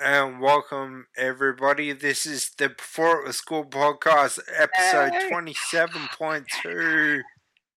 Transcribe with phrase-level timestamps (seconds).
[0.00, 1.92] and welcome everybody.
[1.92, 5.28] This is the Before It Was Cool podcast, episode Yay.
[5.28, 7.22] twenty-seven point two.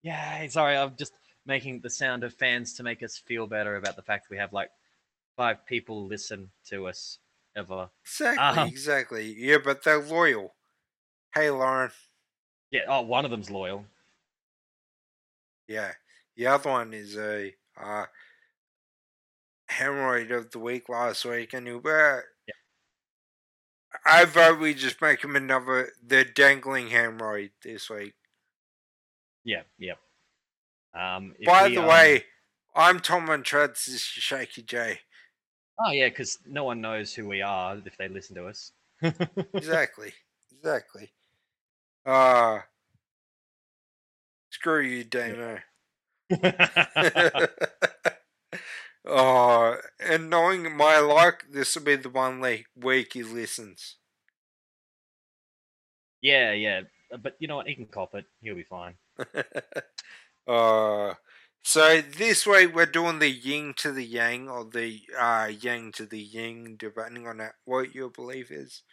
[0.04, 0.48] Yay!
[0.50, 1.14] Sorry, I'm just
[1.46, 4.54] making the sound of fans to make us feel better about the fact we have
[4.54, 4.70] like
[5.36, 7.20] five people listen to us
[7.56, 7.90] ever.
[8.04, 8.68] Exactly, Um.
[8.68, 9.36] exactly.
[9.38, 10.54] Yeah, but they're loyal.
[11.34, 11.92] Hey, Lauren.
[12.72, 12.82] Yeah.
[12.88, 13.86] Oh, one of them's loyal.
[15.68, 15.92] Yeah,
[16.36, 18.06] the other one is a uh,
[19.78, 21.82] hemorrhoid of the week last week, and you.
[21.86, 22.22] Yeah.
[24.06, 28.14] I vote we just make him another the dangling hemorrhoid this week.
[29.44, 29.64] Yeah.
[29.80, 29.98] Yep.
[30.98, 31.36] Um.
[31.46, 32.26] By we, the um, way,
[32.76, 33.86] I'm Tom on Treads.
[33.86, 35.00] This is Shakey Jay.
[35.80, 38.72] Oh yeah, because no one knows who we are if they listen to us.
[39.54, 40.14] exactly,
[40.52, 41.12] exactly.
[42.06, 42.60] Uh
[44.50, 45.60] screw you, Damo.
[49.08, 52.42] oh, and knowing my luck, this will be the one
[52.76, 53.98] week he listens.
[56.22, 56.54] yeah.
[56.54, 56.82] Yeah.
[57.22, 57.68] But you know what?
[57.68, 58.26] He can cop it.
[58.42, 58.96] He'll be fine.
[60.48, 61.14] uh,
[61.64, 66.06] so this week we're doing the yin to the yang, or the uh, yang to
[66.06, 68.84] the yin, depending on that, what your belief is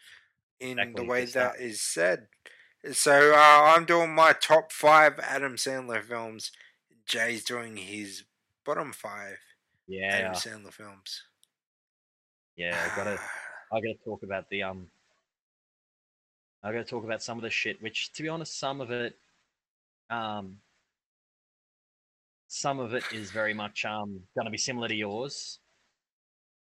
[0.61, 1.27] in Exactly, the way stuff.
[1.27, 2.29] that is said.
[2.93, 6.53] So uh, I'm doing my top five Adam Sandler films.
[7.07, 8.25] Jay's doing his
[8.65, 9.39] bottom five
[9.87, 10.13] Yeah.
[10.13, 11.23] Adam Sandler films.
[12.57, 12.79] Yeah.
[12.93, 13.19] I gotta.
[13.73, 14.89] I gotta talk about the um.
[16.63, 19.19] I gotta talk about some of the shit, which, to be honest, some of it,
[20.11, 20.59] um,
[22.49, 25.59] some of it is very much um gonna be similar to yours,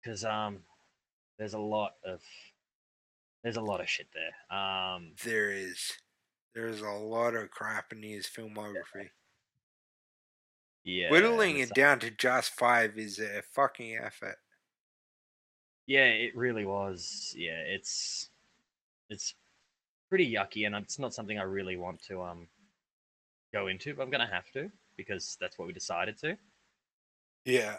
[0.02, 0.58] because um,
[1.38, 2.20] there's a lot of
[3.42, 4.58] there's a lot of shit there.
[4.58, 5.92] Um, there is
[6.54, 9.10] there is a lot of crap in his filmography.
[10.84, 14.36] Yeah, Whittling it down to just five is a fucking effort.
[15.86, 17.34] Yeah, it really was.
[17.36, 18.28] Yeah, it's
[19.08, 19.34] it's
[20.08, 22.48] pretty yucky, and it's not something I really want to um
[23.52, 26.36] go into, but I'm gonna have to because that's what we decided to.
[27.44, 27.76] Yeah.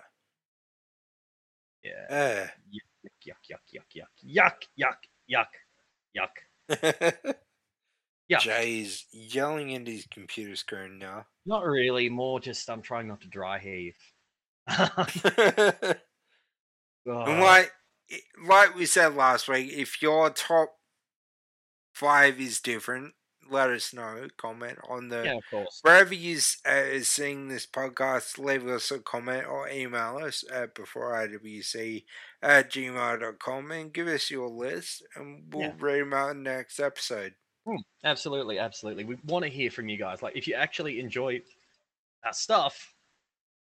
[1.84, 2.06] Yeah.
[2.10, 2.48] Uh.
[2.74, 4.98] yuck, yuck, yuck, yuck, yuck,
[5.30, 5.48] yuck,
[6.18, 6.28] yuck,
[6.70, 7.36] yuck.
[8.28, 8.40] Yeah.
[8.40, 11.26] Jay is yelling into his computer screen now.
[11.46, 12.10] Not really.
[12.10, 13.96] More just I'm trying not to dry heave.
[14.68, 15.98] and
[17.06, 17.72] like,
[18.48, 20.76] like we said last week, if your top
[21.94, 23.14] five is different,
[23.50, 24.28] let us know.
[24.38, 25.80] Comment on the yeah, of course.
[25.84, 32.04] wherever you uh, seeing this podcast, leave us a comment or email us at beforeiwc
[32.42, 35.74] at gmail.com and give us your list and we'll Yeah.
[35.80, 37.36] read them out in the next episode.
[37.66, 39.06] Hmm, absolutely, absolutely.
[39.06, 40.22] We want to hear from you guys.
[40.22, 41.42] Like, if you actually enjoy
[42.26, 42.96] our stuff,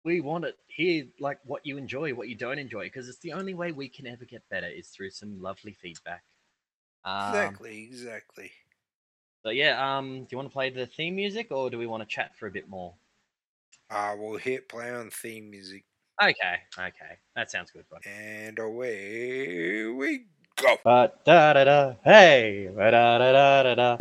[0.05, 3.33] we want to hear like what you enjoy, what you don't enjoy, because it's the
[3.35, 6.25] only way we can ever get better is through some lovely feedback.
[7.05, 8.53] Um, exactly, exactly.
[9.45, 12.01] So yeah, um, do you want to play the theme music, or do we want
[12.03, 12.97] to chat for a bit more?
[13.91, 15.85] Uh, we'll hit play on theme music
[16.23, 18.03] Okay, okay, that sounds good, bud.
[18.05, 20.27] and away we
[20.61, 20.77] go.
[20.85, 23.97] Ba da da da, hey, ba da da da da da.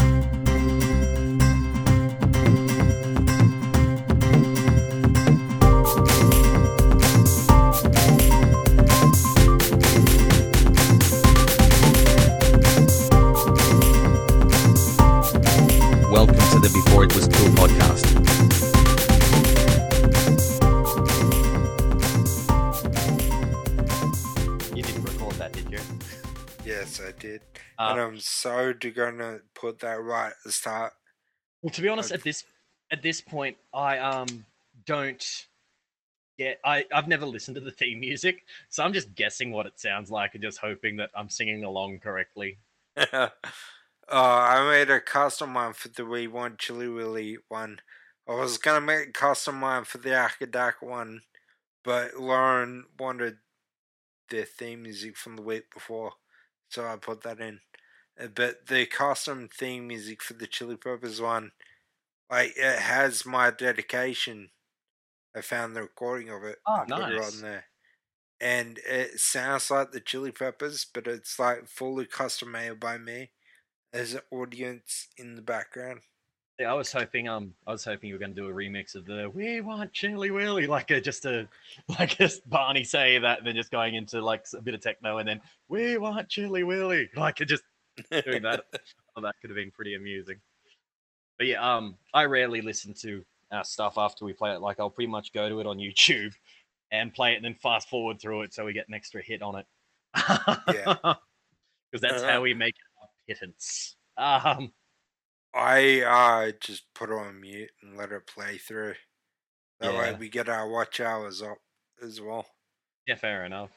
[16.11, 18.05] Welcome to the Before It Was Cool podcast.
[24.75, 25.79] You didn't record that, did you?
[26.65, 27.41] Yes, I did.
[27.77, 30.93] Uh, and I'm so gonna put that right at the start.
[31.61, 32.43] Well, to be honest, at this
[32.91, 34.45] at this point, I um
[34.85, 35.47] don't
[36.37, 36.59] get.
[36.65, 40.11] I I've never listened to the theme music, so I'm just guessing what it sounds
[40.11, 42.57] like and just hoping that I'm singing along correctly.
[42.97, 43.29] uh,
[44.09, 47.79] I made a custom one for the We Want Chili Willy one.
[48.27, 51.21] I was gonna make a custom one for the Acca Dacca one,
[51.83, 53.37] but Lauren wanted
[54.29, 56.13] the theme music from the week before,
[56.69, 57.61] so I put that in.
[58.19, 61.51] Uh, But the custom theme music for the Chili Peppers one,
[62.29, 64.51] like it has my dedication.
[65.35, 66.59] I found the recording of it.
[66.67, 67.65] Oh, and put it on there.
[68.41, 73.31] And it sounds like the Chili Peppers, but it's like fully custom made by me.
[73.93, 76.01] There's an audience in the background.
[76.59, 78.93] Yeah, I was hoping um I was hoping you were going to do a remix
[78.95, 81.47] of the "We Want Chilly Willy" like a just a
[81.99, 85.19] like just Barney say that, and then just going into like a bit of techno,
[85.19, 85.39] and then
[85.69, 87.63] "We Want Chilly Willy" like it just
[88.11, 88.65] doing that.
[89.15, 90.35] oh, that could have been pretty amusing.
[91.37, 94.59] But yeah, um, I rarely listen to our stuff after we play it.
[94.59, 96.33] Like I'll pretty much go to it on YouTube
[96.91, 99.41] and play it, and then fast forward through it so we get an extra hit
[99.41, 99.65] on it.
[100.17, 100.95] Yeah.
[101.91, 102.31] because that's Uh-huh.
[102.33, 103.95] how we make our pittance.
[104.17, 104.73] Um,
[105.53, 108.93] I uh just put it on mute and let it play through.
[109.79, 111.57] That way we get our watch hours up
[112.03, 112.45] as well.
[113.07, 113.71] yeah, fair enough.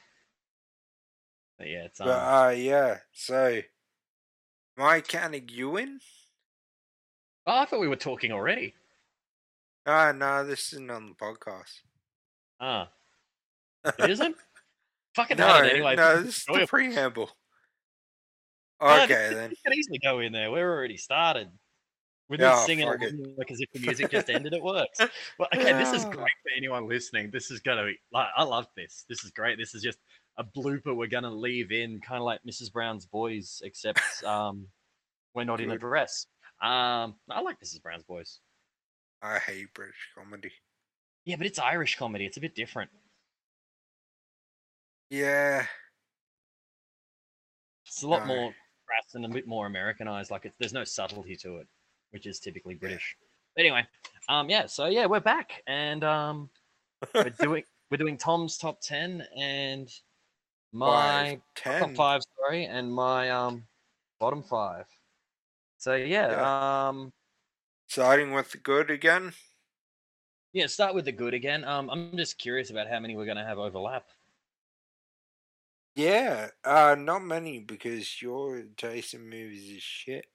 [1.57, 2.11] But yeah, it's um, But
[2.47, 3.61] uh yeah, so
[4.77, 5.99] my counting you in?
[7.47, 8.73] oh, I thought we were talking already.
[9.85, 11.81] Ah no, this isn't on the podcast.
[12.59, 12.89] Ah,
[13.99, 14.35] it isn't.
[15.15, 15.95] Fucking no, hell, anyway.
[15.95, 17.29] no, this is the preamble.
[18.81, 19.49] No, Okay this- then.
[19.51, 20.51] We can easily go in there.
[20.51, 21.49] We're already started.
[22.29, 24.53] We're just singing along like as if the music just ended.
[24.53, 24.99] It works.
[25.37, 27.29] Well, okay, this is great for anyone listening.
[27.31, 29.05] This is gonna be like I love this.
[29.09, 29.57] This is great.
[29.57, 29.99] This is just
[30.37, 32.71] a blooper we're gonna leave in, kind of like Mrs.
[32.71, 34.67] Brown's Boys, except um,
[35.35, 36.25] we're not in a dress.
[36.61, 37.81] Um, I like Mrs.
[37.81, 38.39] Brown's Boys.
[39.21, 40.51] I hate British comedy.
[41.25, 42.25] Yeah, but it's Irish comedy.
[42.25, 42.89] It's a bit different.
[45.09, 45.65] Yeah.
[47.85, 48.35] It's a lot No.
[48.35, 48.55] more
[48.87, 50.31] crass and a bit more Americanized.
[50.31, 51.67] Like it's, there's no subtlety to it,
[52.13, 53.17] which is typically British.
[53.57, 53.85] Anyway,
[54.29, 54.67] um, yeah.
[54.67, 56.49] So yeah, we're back, and um,
[57.13, 59.91] we're doing we're doing Tom's top ten and
[60.71, 63.63] my Five, top five, sorry, and my um
[64.19, 64.85] bottom five.
[65.79, 67.11] So yeah, um,
[67.87, 69.33] Starting with the good again.
[70.53, 70.67] yeah.
[70.67, 71.63] Start with the good again.
[71.65, 74.05] Um, I'm just curious about how many we're gonna have overlap.
[75.95, 80.25] Yeah, uh, not many because your taste in movies is shit.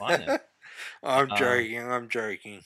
[1.02, 1.90] I'm Uh, joking.
[1.90, 2.62] I'm joking.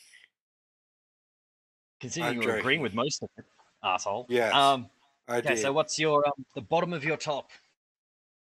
[2.00, 3.44] Considering I'm you're agreeing with most of it,
[3.82, 4.26] asshole.
[4.28, 4.90] Yes, Um.
[5.28, 5.56] I Okay.
[5.56, 7.50] So what's your um, the bottom of your top?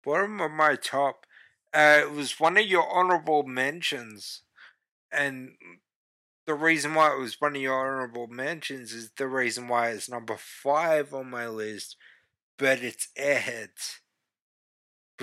[0.05, 1.27] Bottom of my top,
[1.75, 4.43] uh, it was one of your honorable mentions,
[5.11, 5.57] and
[6.47, 10.09] the reason why it was one of your honorable mentions is the reason why it's
[10.09, 11.97] number five on my list,
[12.59, 14.01] but it's Airheads.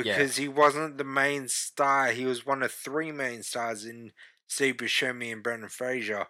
[0.03, 4.11] Because he wasn't the main star, he was one of three main stars in
[4.47, 6.27] Steve Buscemi and Brendan Fraser.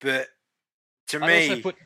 [0.00, 0.28] But
[1.08, 1.76] to I'd me, also put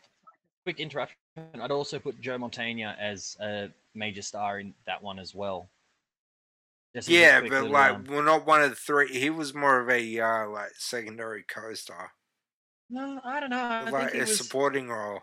[0.65, 1.17] quick interruption.
[1.61, 5.69] I'd also put Joe Mantegna as a major star in that one as well.
[6.95, 9.09] Just yeah, quick but like, um, we're not one of the three.
[9.09, 12.13] He was more of a uh, like secondary co-star.
[12.89, 13.57] no, I don't know.
[13.57, 14.39] I like think a was.
[14.39, 15.21] supporting role.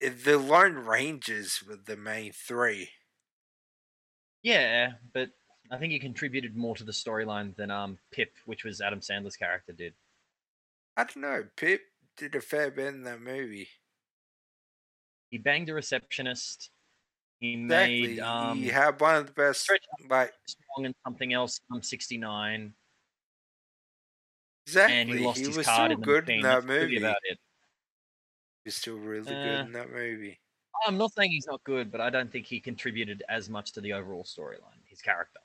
[0.00, 2.90] The Lone Rangers were the main three.
[4.44, 5.30] Yeah, but
[5.70, 9.36] I think he contributed more to the storyline than um Pip, which was Adam Sandler's
[9.36, 9.94] character, did.
[10.96, 11.44] I don't know.
[11.56, 11.80] Pip
[12.16, 13.68] did a fair bit in that movie.
[15.30, 16.70] He banged a receptionist.
[17.40, 18.00] He Exactly.
[18.02, 19.68] made um he had one of the best.
[20.08, 21.58] Like Strong and something else.
[21.72, 22.74] I'm 69,
[24.66, 24.96] exactly.
[24.96, 26.98] and he lost he his was card still in good in that movie.
[26.98, 27.38] about it.
[28.64, 30.38] He was still really Uh, good in that movie.
[30.86, 33.80] I'm not saying he's not good, but I don't think he contributed as much to
[33.80, 35.40] the overall storyline, his character.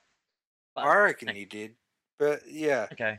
[0.74, 1.74] But, I reckon he did.
[2.18, 3.18] But yeah, Okay.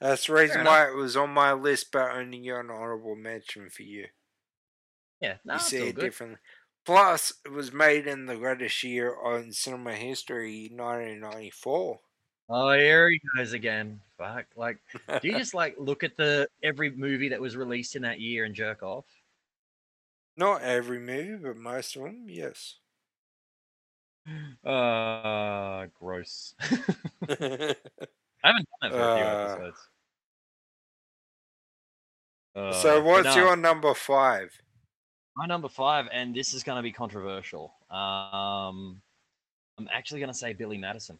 [0.00, 3.82] that's the reason why it was on my list, but only an honorable mention for
[3.82, 4.06] you.
[5.20, 5.36] Yeah.
[5.44, 6.38] No, you see it differently.
[6.84, 12.00] Plus, it was made in the greatest year on cinema history, 1994.
[12.50, 14.00] Oh, here he goes again.
[14.18, 14.44] Fuck.
[14.54, 14.78] Like,
[15.22, 18.44] do you just like look at the every movie that was released in that year
[18.44, 19.06] and jerk off?
[20.36, 22.76] Not every movie, but most of them, yes.
[24.64, 26.54] Uh, gross.
[27.28, 27.76] I
[28.42, 29.88] haven't done that for a few Uh, episodes.
[32.56, 34.56] Uh, so, what's no, your number five?
[35.36, 36.06] my number five?
[36.12, 37.74] And this is going to be controversial.
[37.90, 39.02] Um,
[39.78, 41.18] I'm actually going to say Billy Madison.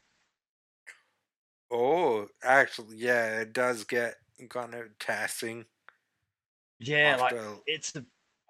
[1.70, 4.14] Oh, actually, yeah, it does get
[4.48, 5.64] kind of taxing.
[6.78, 7.34] Yeah, like
[7.66, 8.06] it's the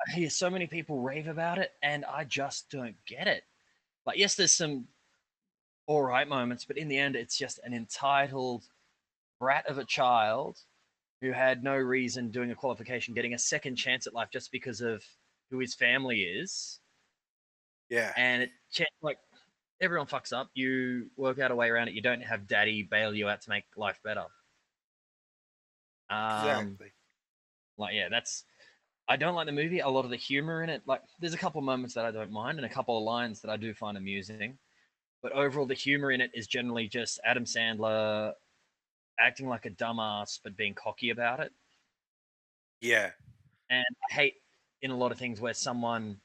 [0.06, 3.44] I hear so many people rave about it, and I just don't get it.
[4.06, 4.86] Like, yes, there's some
[5.86, 8.64] all right moments, but in the end, it's just an entitled
[9.38, 10.58] brat of a child
[11.20, 14.80] who had no reason doing a qualification, getting a second chance at life just because
[14.80, 15.04] of
[15.50, 16.80] who his family is,
[17.88, 18.50] yeah, and it
[19.02, 19.18] like
[19.80, 20.50] everyone fucks up.
[20.54, 21.94] You work out a way around it.
[21.94, 24.24] You don't have daddy bail you out to make life better.
[26.10, 26.92] Um, exactly.
[27.78, 28.44] like yeah that's
[29.08, 31.38] i don't like the movie a lot of the humor in it like there's a
[31.38, 33.74] couple of moments that i don't mind and a couple of lines that i do
[33.74, 34.56] find amusing
[35.22, 38.32] but overall the humor in it is generally just adam sandler
[39.18, 41.52] acting like a dumbass but being cocky about it.
[42.80, 43.10] Yeah,
[43.70, 44.34] and i hate
[44.82, 46.18] in a lot of things where someone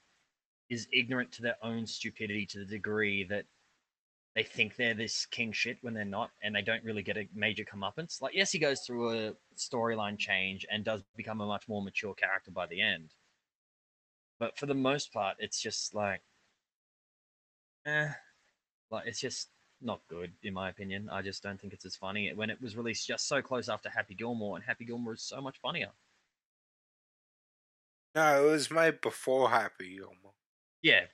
[0.68, 3.44] is ignorant to their own stupidity to the degree that
[4.34, 7.28] they think they're this king shit when they're not, and they don't really get a
[7.34, 8.22] major comeuppance.
[8.22, 12.14] Like, yes, he goes through a storyline change and does become a much more mature
[12.14, 13.14] character by the end.
[14.38, 16.22] But for the most part, it's just like
[17.86, 18.08] eh,
[18.90, 19.48] like it's just
[19.82, 21.08] not good in my opinion.
[21.10, 23.90] I just don't think it's as funny when it was released just so close after
[23.90, 25.90] Happy Gilmore, and Happy Gilmore is so much funnier.
[28.14, 30.34] No, it was made before Happy Gilmore.
[30.82, 31.04] Yeah,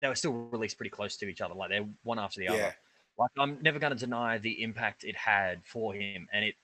[0.00, 2.52] they were still released pretty close to each other, like they're one after the Yeah.
[2.52, 2.76] other.
[3.18, 6.54] Like I'm never going to deny the impact it had for him, and it,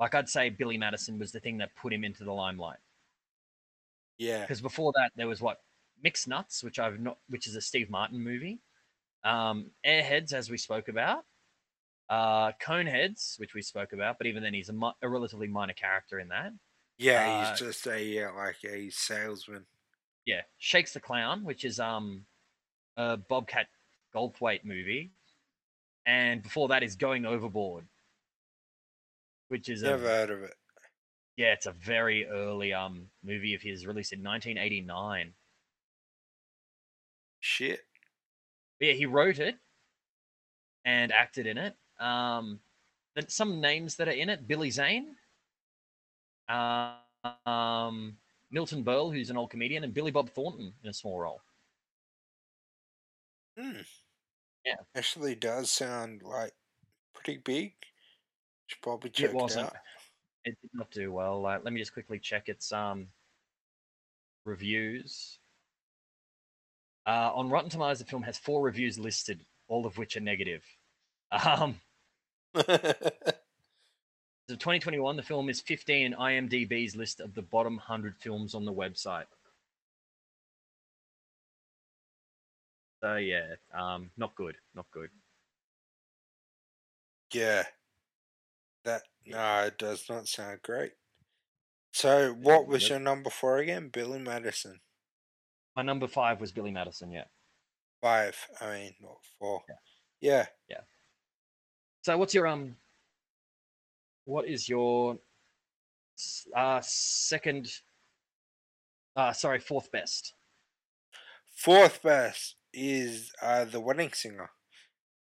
[0.00, 2.78] like I'd say, Billy Madison was the thing that put him into the limelight.
[4.18, 4.40] Yeah.
[4.40, 5.58] because before that there was what
[6.02, 8.58] Mixed Nuts, which I've not, which is a Steve Martin movie,
[9.24, 11.24] um, Airheads, as we spoke about,
[12.08, 15.72] uh, Coneheads, which we spoke about, but even then he's a, mi- a relatively minor
[15.74, 16.52] character in that.
[16.96, 19.66] Yeah, Uh, he's just a yeah, like a salesman.
[20.24, 22.24] Yeah, Shakes the Clown, which is um,
[22.98, 23.68] a Bobcat
[24.14, 25.12] Goldthwait movie,
[26.04, 27.86] and before that is Going Overboard,
[29.48, 30.54] which is Never a heard of it.
[31.36, 35.32] yeah, it's a very early um movie of his, released in 1989.
[37.40, 37.80] Shit.
[38.80, 39.56] But yeah, he wrote it
[40.84, 41.76] and acted in it.
[42.00, 42.60] Um,
[43.28, 45.14] some names that are in it: Billy Zane,
[46.48, 46.94] uh,
[47.46, 48.16] um,
[48.50, 51.42] Milton Berle, who's an old comedian, and Billy Bob Thornton in a small role.
[53.58, 53.80] Hmm.
[54.64, 54.74] Yeah.
[54.94, 56.52] Actually does sound like
[57.14, 57.72] pretty big.
[58.66, 59.66] Should probably check it it, wasn't.
[59.66, 59.76] out.
[60.44, 61.44] It did not do well.
[61.46, 63.08] Uh, let me just quickly check its um
[64.44, 65.38] reviews.
[67.06, 70.62] Uh, on Rotten Tomatoes, the film has four reviews listed, all of which are negative.
[71.44, 71.78] Um,
[74.48, 78.64] So 2021, the film is 15 in IMDb's list of the bottom 100 films on
[78.64, 79.26] the website.
[83.02, 85.10] So yeah, um, not good, not good.
[87.32, 87.64] yeah.
[88.84, 90.92] That no, it does not sound great.
[91.92, 93.88] So what was your number four again?
[93.88, 94.80] Billy Madison.
[95.76, 97.10] My number five was Billy Madison.
[97.10, 97.24] Yeah.
[98.00, 98.36] Five.
[98.60, 99.62] I mean not four.
[100.20, 100.46] Yeah.
[100.68, 100.80] Yeah.
[102.02, 102.76] So what's your um?
[104.24, 105.18] What is your
[106.56, 107.68] uh second?
[109.16, 110.34] Uh sorry, fourth best.
[111.54, 114.50] Fourth best is uh the wedding singer.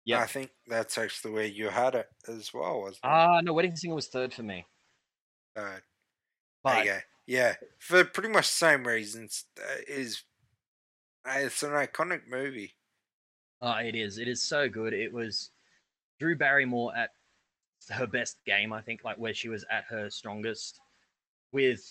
[0.05, 0.21] Yeah.
[0.21, 3.09] I think that's actually where you had it as well, wasn't it?
[3.09, 4.65] Ah, no, Wedding Singer was third for me.
[5.55, 5.83] Third.
[6.65, 7.01] But Okay.
[7.27, 9.45] Yeah, for pretty much the same reasons.
[9.57, 10.25] Uh, is
[11.25, 12.75] uh, it's an iconic movie.
[13.63, 14.19] Oh, it is.
[14.19, 14.95] It is so good.
[14.95, 15.51] It was
[16.19, 17.11] Drew Barrymore at
[17.91, 20.81] her best game, I think, like where she was at her strongest
[21.53, 21.83] with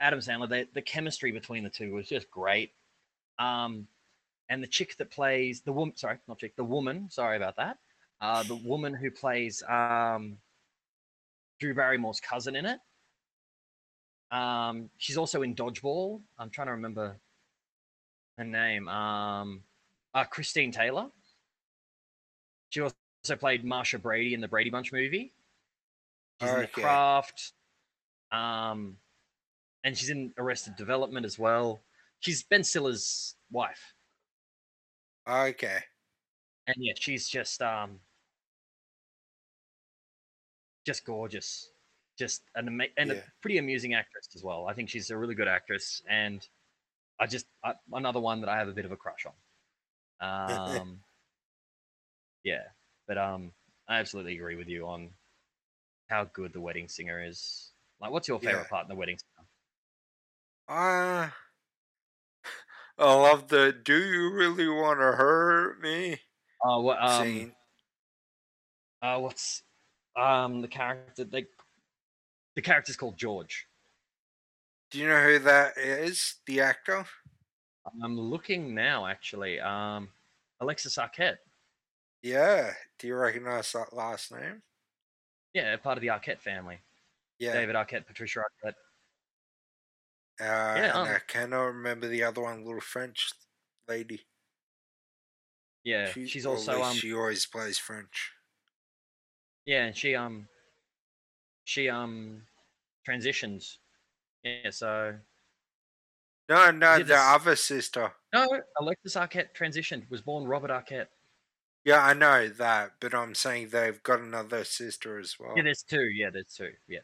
[0.00, 0.48] Adam Sandler.
[0.48, 2.72] The, the chemistry between the two was just great.
[3.38, 3.86] Um,
[4.48, 7.78] and the chick that plays the woman, sorry, not chick, the woman, sorry about that.
[8.20, 10.38] Uh, the woman who plays um,
[11.60, 12.78] Drew Barrymore's cousin in it.
[14.30, 16.20] Um, she's also in Dodgeball.
[16.38, 17.16] I'm trying to remember
[18.38, 18.88] her name.
[18.88, 19.62] Um,
[20.14, 21.06] uh, Christine Taylor.
[22.70, 22.92] She also
[23.38, 25.32] played Marcia Brady in the Brady Bunch movie.
[26.40, 27.52] She's in The Craft.
[28.32, 28.96] Um,
[29.84, 31.80] and she's in Arrested Development as well.
[32.20, 33.93] She's Ben Stiller's wife.
[35.26, 35.84] Okay.
[36.66, 38.00] And yeah, she's just um
[40.84, 41.72] just gorgeous.
[42.16, 43.12] Just an ama- and Yeah.
[43.12, 44.66] a pretty amusing actress as well.
[44.68, 46.46] I think she's a really good actress and
[47.20, 49.34] I just I, another one that I have a bit of a crush on.
[50.80, 51.04] Um
[52.42, 52.68] yeah,
[53.06, 53.52] but um
[53.88, 55.14] I absolutely agree with you on
[56.08, 57.72] how good the wedding singer is.
[58.00, 58.68] Like what's your favorite Yeah.
[58.68, 59.48] part in the wedding singer?
[60.68, 61.30] Uh,
[62.98, 66.20] I love the "Do you really want to hurt me?"
[66.62, 67.52] Oh, what um scene.
[69.02, 69.62] uh what's
[70.16, 71.46] um the character they
[72.54, 73.66] the character's called George.
[74.90, 76.36] Do you know who that is?
[76.46, 77.04] The actor?
[78.02, 79.58] I'm looking now, actually.
[79.58, 80.08] Um,
[80.60, 81.38] Alexis Arquette.
[82.22, 82.72] Yeah.
[82.98, 84.62] Do you recognize that last name?
[85.52, 86.78] Yeah, part of the Arquette family.
[87.38, 87.52] Yeah.
[87.52, 88.74] David Arquette, Patricia Arquette.
[90.40, 93.30] Uh, Yeah, and um, I cannot remember the other one, little French
[93.88, 94.26] lady.
[95.84, 98.32] Yeah, She- she's also um, she always plays French.
[99.66, 100.48] yeah, and she um,
[101.64, 102.46] she um,
[103.04, 103.78] transitions.
[104.42, 105.18] Yeah, so
[106.48, 108.12] No, no, the other sister.
[108.32, 108.46] no,
[108.80, 110.08] Alexis Arquette transitioned.
[110.10, 111.08] Was born Robert Arquette.
[111.84, 115.52] Yeah, I know that, but I'm saying they've got another sister as well.
[115.56, 116.08] Yeah, there's two.
[116.14, 116.72] Yeah, there's two.
[116.88, 117.00] Yeah,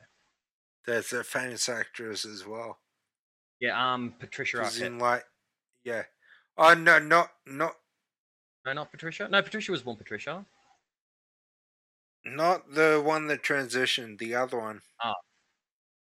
[0.87, 2.78] There's a famous actress as well.
[3.61, 3.95] Yeah.
[3.95, 4.83] Um, Patricia Arquette.
[4.83, 5.25] in like,
[5.85, 6.02] yeah.
[6.59, 7.75] Oh no, not not
[8.67, 9.29] No, not Patricia.
[9.29, 10.45] No, Patricia was born Patricia.
[12.25, 14.19] not the one that transitioned.
[14.19, 14.81] The other one.
[15.02, 15.14] Ah.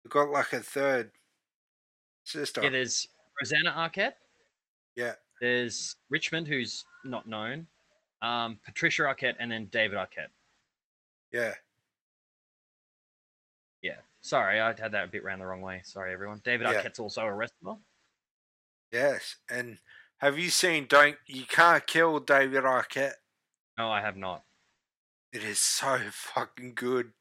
[0.04, 1.12] We got like a third
[2.24, 2.62] sister.
[2.64, 3.08] Yeah, there's
[3.42, 4.14] Rosanna Arquette.
[4.96, 5.14] Yeah.
[5.42, 7.68] There's Richmond, who's not known,
[8.22, 10.32] um, Patricia Arquette, and then David Arquette.
[11.32, 11.54] Yeah.
[14.24, 15.82] Sorry, I had that a bit round the wrong way.
[15.84, 16.40] Sorry, everyone.
[16.46, 16.82] David Yeah.
[16.82, 17.76] Arquette's also a wrestler.
[18.90, 19.36] Yes.
[19.50, 19.80] And
[20.20, 23.16] have you seen Don't You Can't Kill David Arquette?
[23.78, 24.46] No, I have not.
[25.34, 27.12] It is so fucking good.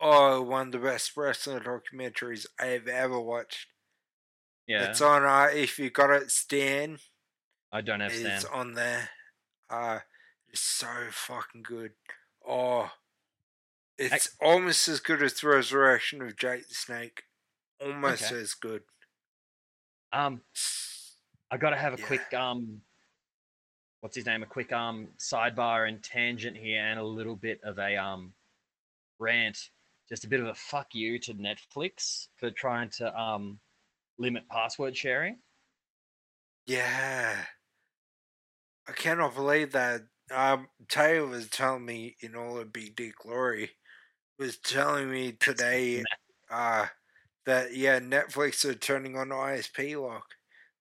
[0.00, 3.66] Oh, one of the best wrestling documentaries I have ever watched.
[4.68, 7.00] Yeah, It's on uh if you got it, Stan.
[7.72, 8.30] I don't have Stan.
[8.36, 9.10] It's on there.
[9.68, 10.00] Uh
[10.48, 11.92] it's so fucking good.
[12.46, 12.92] Oh
[14.00, 17.22] it's almost as good as the resurrection of Jake the Snake.
[17.80, 18.40] Almost Okay.
[18.40, 18.82] as good.
[20.12, 20.42] Um,
[21.50, 22.06] I got to have a Yeah.
[22.06, 22.82] quick um,
[24.00, 24.42] what's his name?
[24.42, 28.34] A quick um sidebar and tangent here, and a little bit of a um
[29.18, 29.70] rant.
[30.08, 33.60] Just a bit of a fuck you to Netflix for trying to um
[34.18, 35.38] limit password sharing.
[36.66, 37.44] Yeah.
[38.88, 40.02] I cannot believe that.
[40.32, 43.70] Um, Taylor was telling me in all her big dick glory,
[44.40, 46.02] was telling me today,
[46.50, 46.86] uh,
[47.44, 50.24] that yeah, Netflix are turning on ISP lock,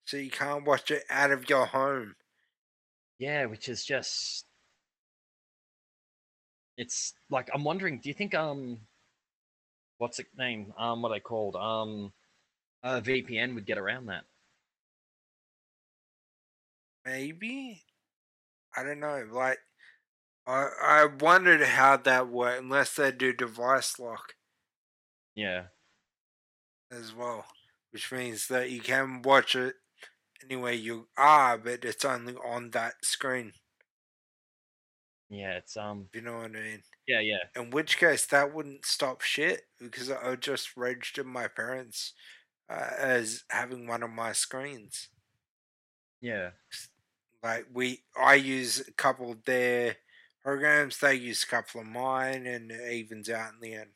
[0.06, 2.16] so you can't watch it out of your home.
[3.20, 4.46] Yeah, which is just
[6.78, 8.80] it's like I'm wondering, do you think um
[9.98, 10.74] what's it name?
[10.78, 11.58] Um what are they called?
[11.58, 12.14] Um
[12.82, 14.24] a VPN would get around that.
[17.06, 17.84] Maybe,
[18.76, 19.28] I don't know.
[19.30, 19.60] Like,
[20.46, 24.36] I I wondered how that worked, unless they do device lock.
[25.36, 25.70] Yeah.
[26.92, 27.46] as well,
[27.92, 29.76] which means that you can watch it
[30.44, 33.54] anywhere you are, but it's only on that screen.
[35.30, 36.84] Yeah, it's um If you know what I mean.
[37.08, 37.50] yeah, yeah.
[37.56, 42.14] In which case, that wouldn't stop shit because I would just register my parents
[42.70, 45.10] uh, as having one of my screens.
[46.22, 46.52] Yeah.
[47.44, 49.98] Like we, I use a couple of their
[50.44, 53.92] programs, they use a couple of mine, and it evens out in the end.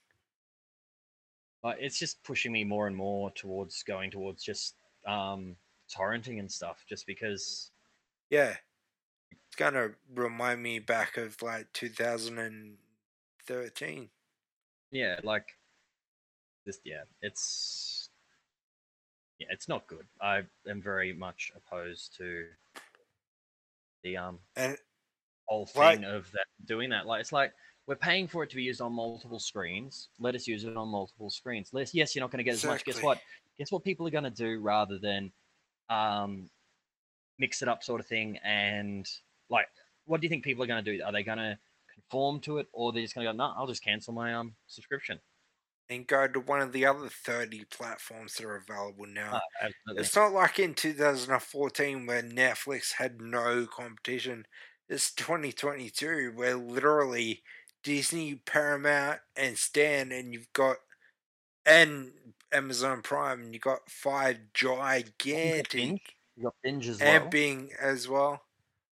[1.61, 4.75] But it's just pushing me more and more towards going towards just
[5.05, 5.57] um
[5.89, 7.71] torrenting and stuff just because
[8.29, 8.57] Yeah,
[9.47, 14.11] it's gonna remind me back of like 2013.
[14.91, 15.57] yeah, like
[16.65, 18.09] just yeah, it's
[19.39, 20.07] yeah, it's not good.
[20.21, 22.49] I am very much opposed to
[24.03, 24.77] the um And
[25.45, 25.95] whole Right.
[25.99, 27.05] thing of that doing that.
[27.05, 27.53] Like it's like
[27.85, 30.09] we're paying for it to be used on multiple screens.
[30.19, 31.69] Let us use it on multiple screens.
[31.73, 32.85] Let's, yes, you're not going to get as much.
[32.85, 33.19] Guess what?
[33.57, 35.31] Guess what people are going to do rather than
[35.89, 36.49] um,
[37.39, 38.37] mix it up, sort of thing.
[38.37, 39.05] And
[39.49, 39.67] like,
[40.05, 41.03] what do you think people are going to do?
[41.03, 41.57] Are they going to
[41.93, 44.55] conform to it, or they're just going to go, no, I'll just cancel my um
[44.67, 45.19] subscription?
[45.89, 49.39] and go to one of the other 30 platforms that are available now.
[49.61, 50.01] Absolutely.
[50.01, 54.45] It's not like in 2014 where Netflix had no competition.
[54.89, 57.43] It's 2022 where literally
[57.83, 60.77] Disney, Paramount, and Stan, and you've got
[61.65, 62.11] and
[62.51, 67.21] Amazon Prime, and you've got five gigantic You got binge as well.
[67.21, 68.41] and Bing as well.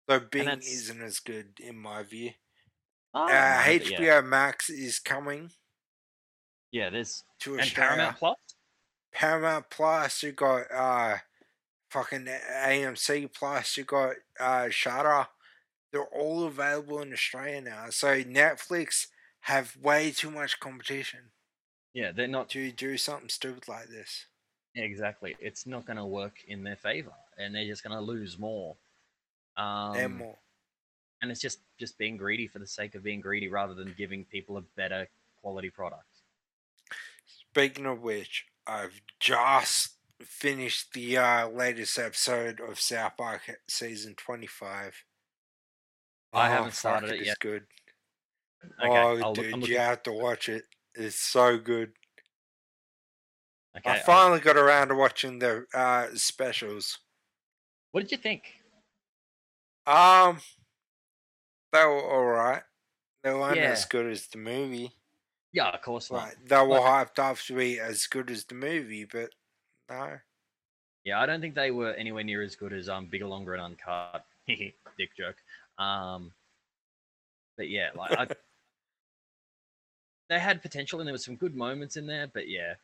[0.07, 2.31] Though Bing isn't as good in my view.
[3.13, 4.21] Uh, HBO yeah.
[4.21, 5.51] Max is coming
[6.71, 7.89] yeah, there's to and Australia.
[7.89, 8.37] Paramount Plus.
[9.13, 11.17] Paramount Plus, you got uh
[11.89, 15.27] fucking AMC Plus, you got uh Shudder.
[15.91, 17.89] They're all available in Australia now.
[17.89, 19.07] So Netflix
[19.41, 21.31] have way too much competition
[21.93, 24.27] Yeah, they're not to do something stupid like this.
[24.75, 25.35] Exactly.
[25.39, 28.77] It's not going to work in their favor, and they're just going to lose more.
[29.57, 30.37] Um, and more.
[31.21, 34.23] and it's just just being greedy for the sake of being greedy, rather than giving
[34.25, 35.09] people a better
[35.41, 36.05] quality product.
[37.25, 44.47] Speaking of which, I've just finished the uh, latest episode of South Park season twenty
[46.31, 46.49] five.
[46.51, 47.39] I haven't started it It's yet.
[47.39, 47.63] good.
[48.83, 50.65] Okay, oh, I'll dude, I'm you have to watch it.
[50.93, 51.93] It's so good.
[53.77, 56.99] okay, I I'll- finally got around to watching the uh, specials.
[57.91, 58.43] what did you think?
[59.87, 60.39] Um,
[61.73, 62.63] they were all right.
[63.23, 63.71] They weren't Yeah.
[63.71, 64.91] as good as the movie.
[65.53, 66.23] Yeah, of course not.
[66.29, 69.31] Like they were Like- hyped up to be as good as the movie, but
[69.89, 70.19] no.
[71.03, 73.63] Yeah, I don't think they were anywhere near as good as um Bigger, Longer, and
[73.63, 74.25] Uncut.
[74.47, 75.37] Dick joke.
[75.81, 76.31] Um,
[77.57, 78.27] but yeah, like I,
[80.29, 82.27] they had potential and there was some good moments in there.
[82.33, 82.75] But yeah,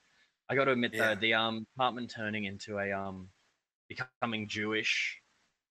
[0.49, 1.13] I got to admit Yeah.
[1.13, 3.29] though, the um Cartman turning into a um
[3.87, 5.21] becoming Jewish,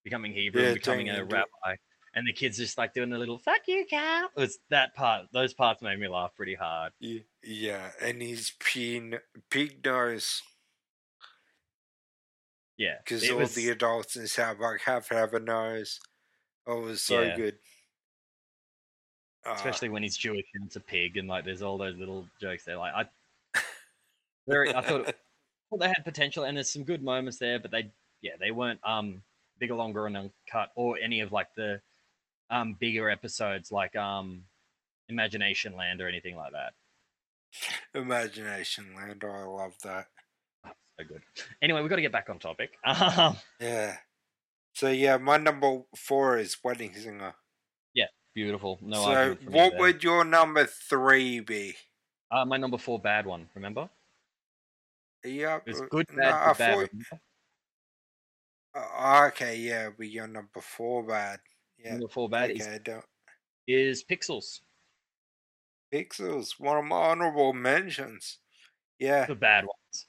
[0.04, 1.76] becoming Hebrew, Yeah, becoming a rabbi,
[2.14, 5.26] and the kids just like doing the little "fuck you, cow." It was that part?
[5.32, 6.92] Those parts made me laugh pretty hard.
[7.00, 10.42] Yeah, yeah, and his pig, pig nose.
[12.78, 15.98] Yeah, because all was- the adults in South Park have have a nose.
[16.66, 17.36] Oh, it was so Yeah.
[17.36, 17.58] good.
[19.44, 22.26] Uh, especially when he's Jewish and it's a pig, and like there's all those little
[22.40, 22.76] jokes there.
[22.76, 22.92] Like
[23.54, 23.60] I,
[24.48, 25.14] very, I thought
[25.70, 28.80] well, they had potential, and there's some good moments there, but they, yeah, they weren't
[28.82, 29.22] um
[29.58, 31.80] bigger, longer, and uncut, or any of like the
[32.50, 34.42] um bigger episodes like um
[35.08, 36.72] Imagination Land or anything like that.
[37.94, 39.22] Imagination Land.
[39.24, 40.06] Oh, I love that.
[40.98, 41.22] So good.
[41.62, 42.72] Anyway, we've got to get back on topic.
[42.84, 43.96] Um, Yeah.
[44.76, 47.34] So yeah, my number four is Wedding Singer.
[47.94, 48.78] Yeah, beautiful.
[48.82, 51.74] No so argument from me what would your number three be?
[52.30, 53.48] Uh, my number four bad one.
[53.54, 53.88] Remember,
[55.24, 56.90] Yeah, it's uh, good, bad, good, bad.
[57.08, 57.20] thought-
[58.74, 61.40] uh, okay, yeah, but your number four bad.
[61.78, 61.92] Yeah.
[61.92, 62.78] Number four bad okay,
[63.66, 64.60] is, is Pixels.
[65.90, 68.40] Pixels, one of my honorable mentions.
[68.98, 70.06] Yeah, The bad ones.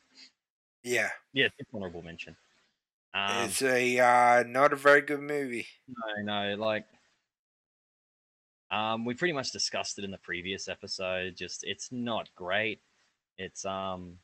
[0.84, 1.12] yeah.
[1.32, 2.36] Yeah, it's honorable mention.
[3.14, 5.68] Um, it's a uh, not a very good movie.
[5.88, 6.86] No, no, like
[8.70, 11.36] um we pretty much discussed it in the previous episode.
[11.36, 12.82] Just it's not great.
[13.38, 14.20] It's um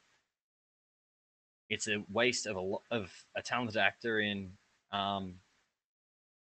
[1.69, 4.57] it's a waste of a of a talented actor in
[4.91, 5.35] um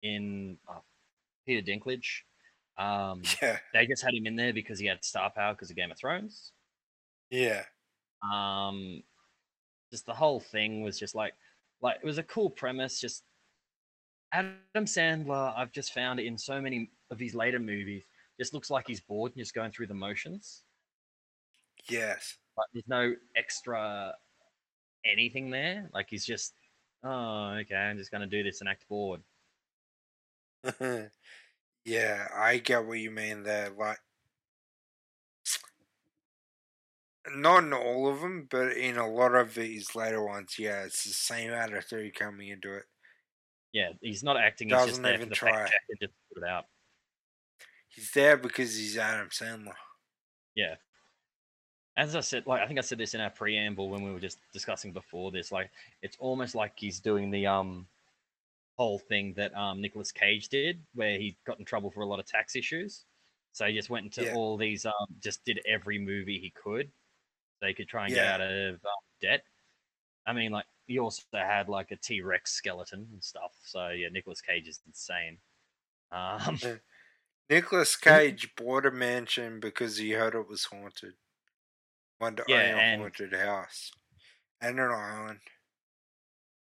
[0.03, 0.79] in uh,
[1.45, 2.21] Peter Dinklage.
[2.77, 5.75] Um Yeah, they just had him in there because he had star power because of
[5.75, 6.53] Game of Thrones.
[7.29, 7.65] yeah,
[8.21, 9.03] Um
[9.91, 11.33] just the whole thing was just like
[11.81, 13.23] like it was a cool premise just
[14.33, 18.05] Adam Sandler, I've just found in so many of his later movies,
[18.39, 20.63] just looks like he's bored and just going through the motions.
[21.89, 22.37] yes.
[22.57, 24.13] Like there's no extra
[25.05, 25.89] anything there.
[25.93, 26.53] Like he's just,
[27.03, 29.21] oh, okay, I'm just gonna do this and act bored.
[31.85, 33.69] yeah, I get what you mean there.
[33.77, 33.99] Like,
[37.35, 41.03] not in all of them, but in a lot of these later ones, yeah, it's
[41.03, 42.83] the same attitude coming into it.
[43.73, 44.69] Yeah, he's not acting.
[44.69, 45.51] He's just Doesn't there even for the try.
[45.51, 46.65] fact check and just put it out.
[47.89, 49.75] He's there because he's Adam Sandler.
[50.55, 50.75] Yeah.
[51.97, 54.19] As I said, like I think I said this in our preamble when we were
[54.19, 55.69] just discussing before this, like
[56.01, 57.87] it's almost like he's doing the um
[58.77, 62.19] whole thing that um Nicolas Cage did, where he got in trouble for a lot
[62.19, 63.05] of tax issues.
[63.51, 64.35] So he just went into Yeah.
[64.35, 66.91] all these um just did every movie he could
[67.67, 68.37] he could try and Yeah.
[68.37, 69.43] get out of um, debt.
[70.25, 73.53] I mean, like he also had like a T Rex skeleton and stuff.
[73.63, 75.37] So yeah, Nicolas Cage is insane.
[76.11, 76.59] Um,
[77.49, 81.13] Nicholas Cage bought a mansion because he heard it was haunted.
[82.19, 83.91] Wanted to Yeah, own a and- haunted house.
[84.61, 85.39] And an island.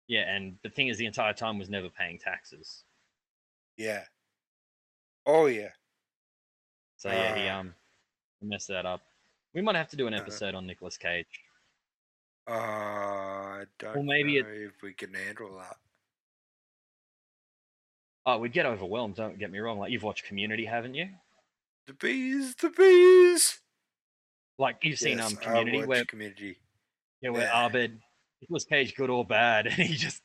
[0.07, 2.85] yeah, and the thing is, the entire time was never paying taxes.
[3.79, 4.05] Yeah.
[5.25, 5.71] Oh yeah.
[6.99, 7.61] So yeah, he Ah.
[7.61, 7.75] um
[8.43, 9.01] messed that up.
[9.57, 11.25] We might have to do an episode on Nicolas Cage.
[12.47, 15.77] Uh I don't Well, maybe know if we can handle that.
[18.27, 19.17] Oh, we'd get overwhelmed.
[19.17, 19.79] Don't get me wrong.
[19.79, 21.09] Like you've watched Community, haven't you?
[21.87, 23.61] The bees, the bees.
[24.59, 26.59] Like you've seen Yes, um Community, where Community.
[27.23, 27.67] yeah, where yeah.
[27.67, 27.99] Abed,
[28.43, 30.23] Nicolas Cage, good or bad, and he just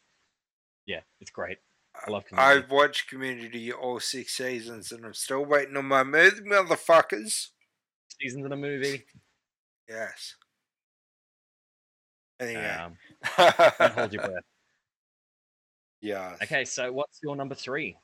[0.85, 1.59] yeah, it's great.
[1.95, 2.57] I love Community.
[2.65, 7.47] I've watched Community all six seasons, and I'm still waiting on my movie, motherfuckers.
[8.19, 9.05] Seasons in a movie.
[9.91, 10.35] Yes.
[12.39, 12.65] Anyway.
[12.65, 12.97] Um,
[13.37, 14.43] don't hold your breath.
[16.01, 16.35] yeah.
[16.41, 17.97] Okay, so what's your number three?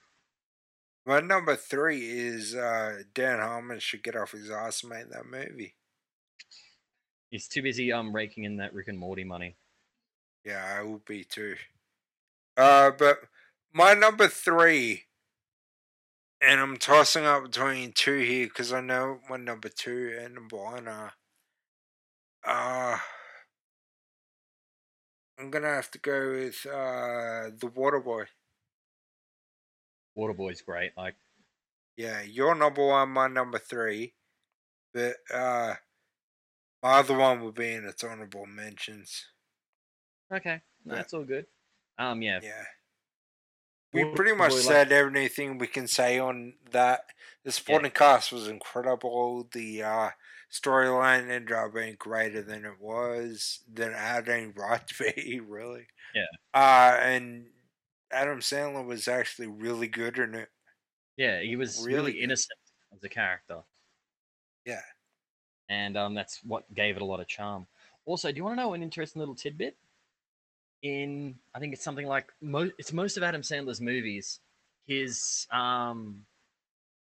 [1.06, 5.26] My number three is uh, Dan Harmon should get off his ass and make that
[5.26, 5.76] movie.
[7.32, 9.56] He's too busy um raking in that Rick and Morty money.
[10.44, 11.56] Yeah, I will be too.
[12.58, 13.20] Uh, but
[13.74, 15.04] my number three,
[16.42, 20.58] and I'm tossing up between two here because I know my number two and number
[20.58, 21.14] one are.
[22.46, 22.98] Uh,
[25.40, 28.26] I'm gonna have to go with uh, the Waterboy.
[30.18, 30.92] Waterboy's great.
[30.98, 31.16] Like
[31.96, 34.14] Yeah, your number one, my number three,
[34.94, 35.76] but uh,
[36.82, 39.26] my other one will be in its honorable mentions.
[40.34, 41.46] okay, no, that's all good.
[42.00, 42.64] Um, yeah, Yeah.
[43.94, 47.02] We pretty much like- said everything we can say on that.
[47.44, 49.48] The supporting cast was incredible.
[49.52, 50.10] The uh,
[50.52, 55.40] storyline ended up being greater than it was, than it had any right to be,
[55.40, 55.88] really.
[56.16, 56.26] Yeah.
[56.54, 57.48] Uh, and
[58.12, 60.50] Adam Sandler was actually really good in it.
[61.18, 62.58] yeah, he was Really really innocent
[62.96, 63.62] as a character.
[64.66, 64.82] Yeah.
[65.70, 67.68] and um, that's what gave it a lot of charm.
[68.06, 69.76] Also, do you want to know an interesting little tidbit?
[70.84, 74.40] In I think it's something like mo- it's most of Adam Sandler's movies.
[74.86, 76.24] His um,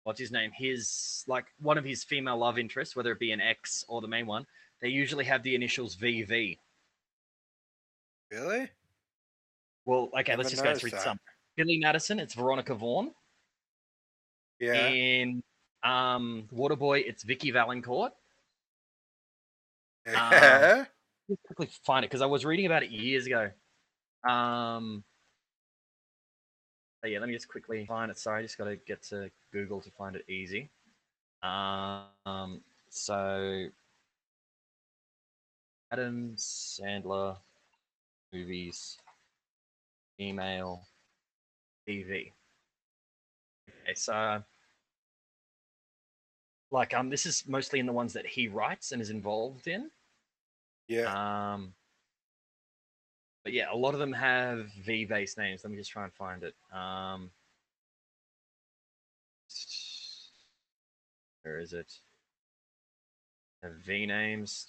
[0.09, 0.51] what's his name?
[0.57, 4.09] His like one of his female love interests, whether it be an ex or the
[4.09, 4.47] main one,
[4.81, 6.57] they usually have the initials VV.
[8.33, 8.71] Really?
[9.85, 11.03] Well, okay, let's just go through that.
[11.03, 11.21] some.
[11.59, 13.11] Billy Madison, it's Veronica Vaughn.
[14.59, 14.89] Yeah.
[14.89, 15.43] In
[15.83, 18.11] um, Waterboy, it's Vicki Vallencourt.
[20.11, 20.87] Yeah.
[21.29, 23.51] Just quickly find it because I was reading about it years ago.
[24.27, 25.05] Um,
[27.05, 28.19] yeah, let me just quickly find it.
[28.19, 30.69] Sorry, I just got to get to Google to find it easy.
[31.43, 33.67] Um, so
[35.93, 37.37] Adam Sandler
[38.33, 38.99] movies,
[40.21, 40.83] email,
[41.89, 42.33] TV.
[43.85, 44.43] Okay, so
[46.71, 49.91] like um, this is mostly in the ones that he writes and is involved in.
[50.89, 51.53] yeah.
[51.55, 51.73] Um,
[53.45, 55.63] but yeah, a lot of them have V based names.
[55.65, 56.55] Let me just try and find it.
[56.77, 57.31] Um,
[61.43, 61.93] where is it?
[63.65, 64.67] V names.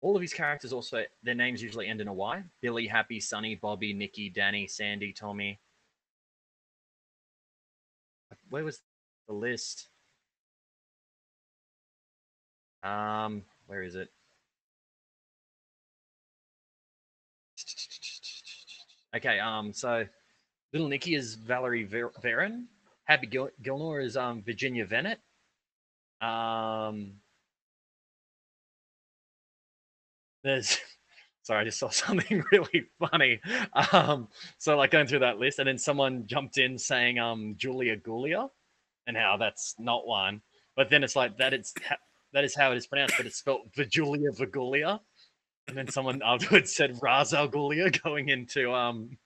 [0.00, 2.44] All of his characters also, their names usually end in a Y.
[2.60, 5.58] Billy, Happy, Sunny, Bobby, Nicky, Danny, Sandy, Tommy.
[8.50, 8.80] Where was
[9.26, 9.88] the list?
[12.82, 14.10] Um, where is it?
[19.18, 20.06] Okay, um, so
[20.72, 22.12] Little Nicky is Valerie Ver-.
[23.04, 25.16] Happy Gil- Gilmore is um Virginia Venit.
[26.24, 27.14] Um,
[30.44, 30.78] there's
[31.42, 33.40] sorry, I just saw something really funny.
[33.92, 34.28] Um,
[34.58, 38.48] so like going through that list, and then someone jumped in saying um Julia Gulia,
[39.08, 40.42] and how that's not one,
[40.76, 41.96] but then it's like that it's ha-
[42.34, 45.00] that is how it is pronounced, but it's spelled Vajulia Vagulia.
[45.68, 49.18] And then someone afterwards said Ra's al Ghul going into um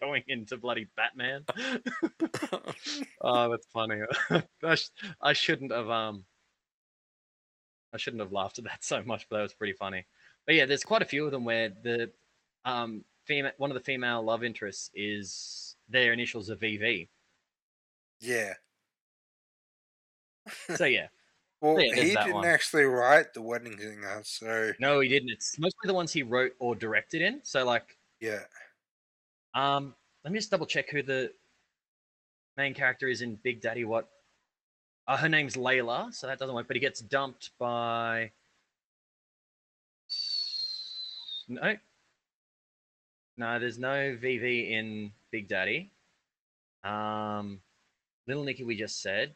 [0.00, 1.44] going into bloody Batman.
[3.20, 4.00] oh, that's funny.
[4.64, 6.24] I, sh- I shouldn't have um
[7.92, 10.06] I shouldn't have laughed at that so much, but that was pretty funny.
[10.46, 12.10] But yeah, there's quite a few of them where the
[12.64, 17.08] um female one of the female love interests is their initials are VV.
[18.20, 18.54] yeah.
[20.76, 21.08] So yeah,
[21.64, 22.44] Well, Yeah, he didn't one.
[22.44, 25.30] actually write the wedding singer, so no, he didn't.
[25.30, 27.40] It's mostly the ones he wrote or directed in.
[27.42, 28.40] So like yeah.
[29.54, 31.32] Um, let me just double check who the
[32.58, 33.84] main character is in Big Daddy.
[33.86, 34.10] What?
[35.08, 36.66] Uh, her name's Layla, so that doesn't work.
[36.66, 38.30] But he gets dumped by.
[41.48, 41.76] No.
[43.38, 45.90] No, there's no VV in Big Daddy.
[46.84, 47.60] Um,
[48.26, 49.34] Little Nicky, we just said.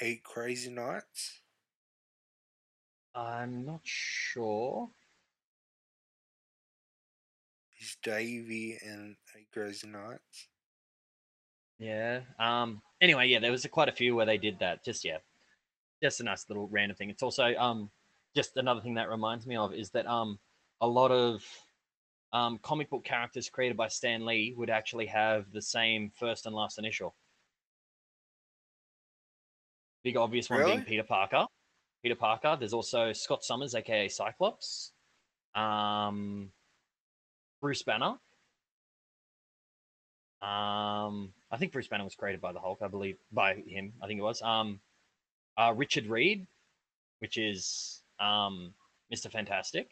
[0.00, 1.40] Eight Crazy Nights.
[3.14, 4.90] I'm not sure.
[7.70, 10.48] He's Davy in Eight Crazy Nights.
[11.78, 12.20] Yeah.
[12.38, 12.82] Um.
[13.00, 14.84] Anyway, yeah, there was quite a few where they did that.
[14.84, 15.18] Just yeah,
[16.02, 17.10] just a nice little random thing.
[17.10, 17.90] It's also um,
[18.34, 20.38] just another thing that reminds me of is that um,
[20.80, 21.44] a lot of
[22.32, 26.54] um comic book characters created by Stan Lee would actually have the same first and
[26.54, 27.14] last initial.
[30.04, 31.46] Big obvious one being Peter Parker.
[32.02, 32.56] Peter Parker.
[32.58, 34.92] There's also Scott Summers, aka Cyclops.
[35.54, 36.50] Um,
[37.62, 38.18] Bruce Banner.
[40.42, 43.94] Um, I think Bruce Banner was created by the Hulk, I believe, by him.
[44.02, 44.42] I think it was.
[44.42, 44.80] Um,
[45.56, 46.46] uh, Richard Reed,
[47.20, 48.74] which is um,
[49.12, 49.32] Mr.
[49.32, 49.90] Fantastic.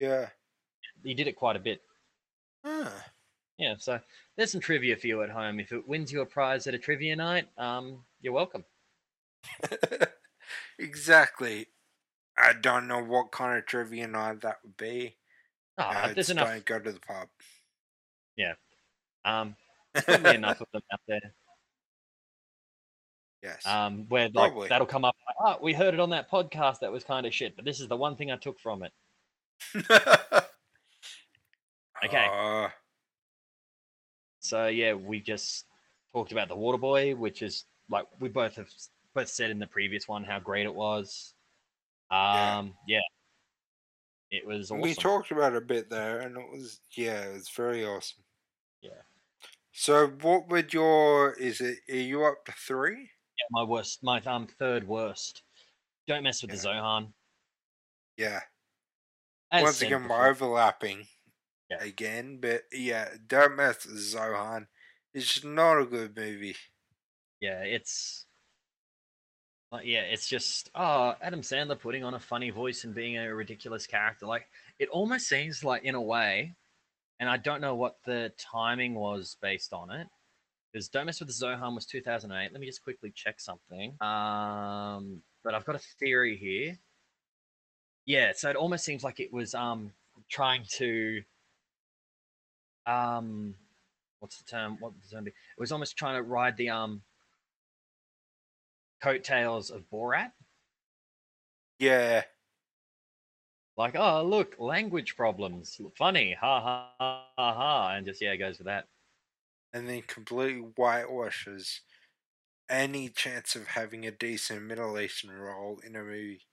[0.00, 0.28] Yeah.
[1.04, 1.82] He did it quite a bit.
[2.64, 2.88] Huh.
[3.58, 4.00] Yeah, so
[4.36, 5.60] there's some trivia for you at home.
[5.60, 8.64] If it wins you a prize at a trivia night, um, you're welcome.
[10.78, 11.66] exactly.
[12.36, 15.16] I don't know what kind of trivia night that would be.
[15.78, 16.48] Ah, I there's enough.
[16.48, 17.28] don't go to the pub.
[18.36, 18.54] Yeah.
[19.24, 19.56] Um,
[19.94, 21.34] there's probably enough of them out there.
[23.42, 23.66] Yes.
[23.66, 24.68] Um, where like Probably.
[24.68, 25.16] that'll come up.
[25.26, 26.80] Like, oh, we heard it on that podcast.
[26.80, 27.56] That was kind of shit.
[27.56, 28.92] But this is the one thing I took from it.
[32.04, 32.26] okay.
[32.30, 32.68] Uh,
[34.40, 35.66] So yeah, we just
[36.12, 38.68] talked about the Water Boy, which is like we both have
[39.14, 41.34] both said in the previous one how great it was.
[42.32, 42.58] Yeah.
[42.58, 43.00] Um, yeah,
[44.30, 44.80] it was awesome.
[44.80, 48.24] We talked about it a bit there, and it was yeah, it's very awesome.
[48.82, 49.02] Yeah.
[49.72, 51.78] So, what would your is it?
[51.90, 53.00] Are you up to three?
[53.38, 55.42] Yeah, my worst, my um third worst.
[56.06, 57.12] Don't mess with the Zohan.
[58.16, 58.40] Yeah.
[59.52, 60.18] As Once again, before.
[60.18, 61.06] we're overlapping
[61.70, 61.82] Yeah.
[61.82, 64.66] again, but yeah, don't mess with Zohan.
[65.14, 66.56] It's not a good movie.
[67.40, 68.26] yeah, it's
[69.72, 73.34] like yeah, it's just oh Adam Sandler putting on a funny voice and being a
[73.34, 74.26] ridiculous character.
[74.26, 74.46] Like
[74.78, 76.54] it almost seems like in a way,
[77.18, 80.06] and I don't know what the timing was based on it.
[80.70, 82.50] Because Don't Mess with the Zohan was 2008.
[82.50, 83.90] Let me just quickly check something.
[84.00, 86.78] Um, but I've got a theory here.
[88.06, 89.92] Yeah, so it almost seems like it was um
[90.30, 91.22] trying to
[92.86, 93.54] um
[94.20, 95.30] what's the term what the term be?
[95.30, 97.00] it was almost trying to ride the um
[99.02, 100.32] coattails of borat?
[101.78, 102.24] Yeah,
[103.76, 105.80] like oh look language problems.
[105.96, 106.34] Funny.
[106.34, 107.94] Ha ha ha ha, ha.
[107.94, 108.88] and just yeah goes with that.
[109.70, 111.82] And then completely whitewashes
[112.68, 116.48] any chance of having a decent Middle Eastern role in a movie.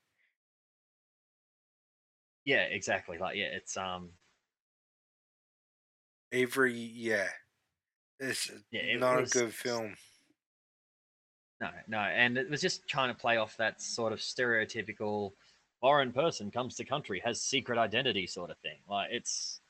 [2.46, 3.18] yeah exactly.
[3.18, 4.14] Like yeah it's um
[6.32, 7.30] Every yeah,
[8.20, 9.98] it's Yeah, it not was- a good film.
[11.62, 15.32] No no and it was just trying to play off that sort of stereotypical
[15.80, 18.78] foreign person comes to country has secret identity sort of thing.
[18.90, 19.62] Like it's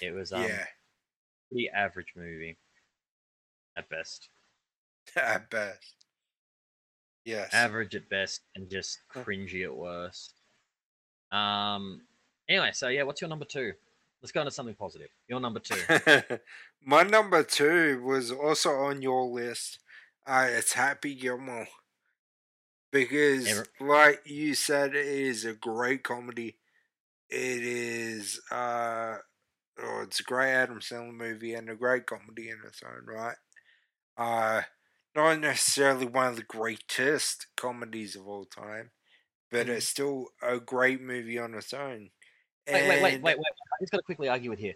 [0.00, 0.64] it was um yeah,
[1.50, 2.56] pretty average movie.
[3.76, 4.28] At best.
[5.16, 5.94] At best.
[7.24, 7.52] Yes.
[7.52, 10.34] average at best and just cringy at worst.
[11.30, 12.02] Um
[12.48, 13.72] anyway so yeah what's your number two
[14.22, 15.76] let's go into something positive your number two
[16.84, 19.80] My number two was also on your list.
[20.26, 21.66] Uh, it's Happy Gilmore.
[22.90, 26.56] Because, Ever- like you said, it is a great comedy.
[27.28, 29.16] It is, uh,
[29.80, 33.36] oh, it's a great Adam Sandler movie and a great comedy in its own right.
[34.16, 34.62] Uh,
[35.14, 38.90] not necessarily one of the greatest comedies of all time,
[39.50, 39.70] but Mhm.
[39.70, 42.10] it's still a great movie on its own.
[42.72, 44.74] Wait wait wait wait wait i just gotta quickly argue with here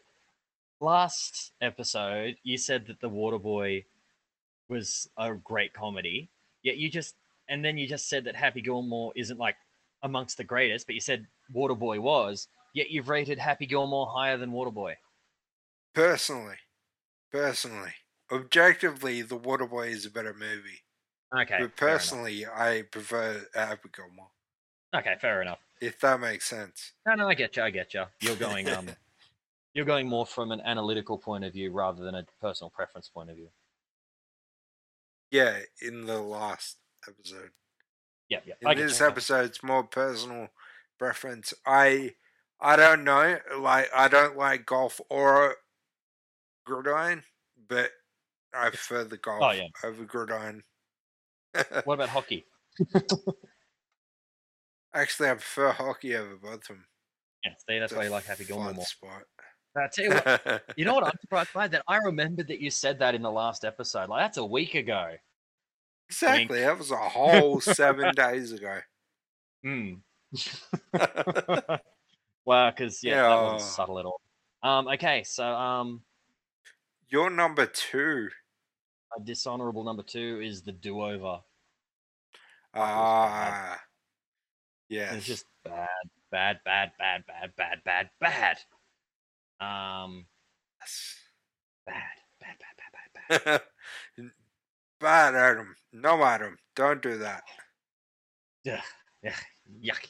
[0.81, 3.85] last episode you said that the waterboy
[4.69, 6.29] was a great comedy
[6.63, 7.15] yet you just
[7.49, 9.57] and then you just said that happy gilmore isn't like
[10.03, 14.51] amongst the greatest but you said waterboy was yet you've rated happy gilmore higher than
[14.51, 14.95] waterboy
[15.95, 16.57] Personally,
[17.31, 17.93] personally,
[18.33, 20.81] objectively, The Waterboy is a better movie.
[21.39, 24.31] okay but personally, I prefer Happy Gilmore.
[24.95, 26.93] okay fair enough If that makes sense.
[27.07, 27.63] No, no, I get you.
[27.65, 28.05] I get you.
[28.21, 28.87] You're going, um,
[29.75, 33.31] you're going more from an analytical point of view rather than a personal preference point
[33.31, 33.49] of view.
[35.33, 36.77] Yeah, in the last
[37.09, 37.51] episode.
[38.29, 38.55] Yeah, yeah.
[38.61, 39.07] In I this you.
[39.07, 40.49] episode, it's more personal
[41.01, 41.53] preference.
[41.67, 42.15] I,
[42.61, 43.39] I don't know.
[43.59, 45.57] Like, I don't like golf or
[46.65, 47.25] gridiron,
[47.69, 47.91] but
[48.55, 49.67] I prefer the golf Oh, yeah.
[49.83, 50.63] over gridiron.
[51.85, 52.45] What about hockey?
[54.95, 56.85] Actually, I prefer hockey over both of them.
[57.45, 58.85] Yeah, see, that's It's why you like Happy Gilmore more.
[58.85, 59.23] spot.
[59.77, 61.67] I tell you what, you know what I'm surprised by?
[61.69, 64.09] That I remembered that you said that in the last episode.
[64.11, 65.13] Like that's a week ago.
[66.11, 66.61] Exactly.
[66.61, 68.79] That was a whole seven days ago.
[69.65, 69.95] Hmm.
[72.45, 73.53] Wow, because yeah, that Yeah.
[73.53, 74.21] wasn't subtle at all.
[74.65, 74.89] Um.
[74.89, 76.03] Okay, so um,
[77.09, 78.29] You're number two.
[79.17, 81.39] a dishonorable number two is the do-over.
[82.75, 83.79] Ah.
[84.89, 85.89] It's just bad,
[86.31, 88.57] bad, bad, bad, bad, bad, bad, bad.
[89.61, 90.27] Um,
[91.87, 91.95] bad,
[92.41, 93.63] bad, bad, bad, bad, bad.
[95.01, 95.75] Bad Adam.
[95.93, 96.57] No Adam.
[96.77, 97.43] Don't do that.
[98.65, 98.81] Yeah.
[99.27, 99.33] ugh,
[99.83, 100.07] yuck.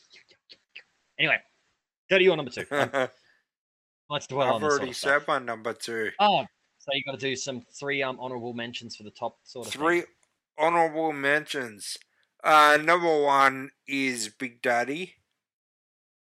[1.18, 1.38] Anyway,
[2.10, 2.66] go to your number two.
[2.70, 3.10] Um, I've
[4.10, 6.10] let's dwell on this sort already of said my number two.
[6.20, 6.44] Oh,
[6.78, 9.72] so you got to do some three um honorable mentions for the top sort of
[9.72, 9.80] thing.
[9.80, 10.02] Three
[10.58, 11.96] honorable mentions.
[12.42, 15.16] Uh, number one is Big Daddy.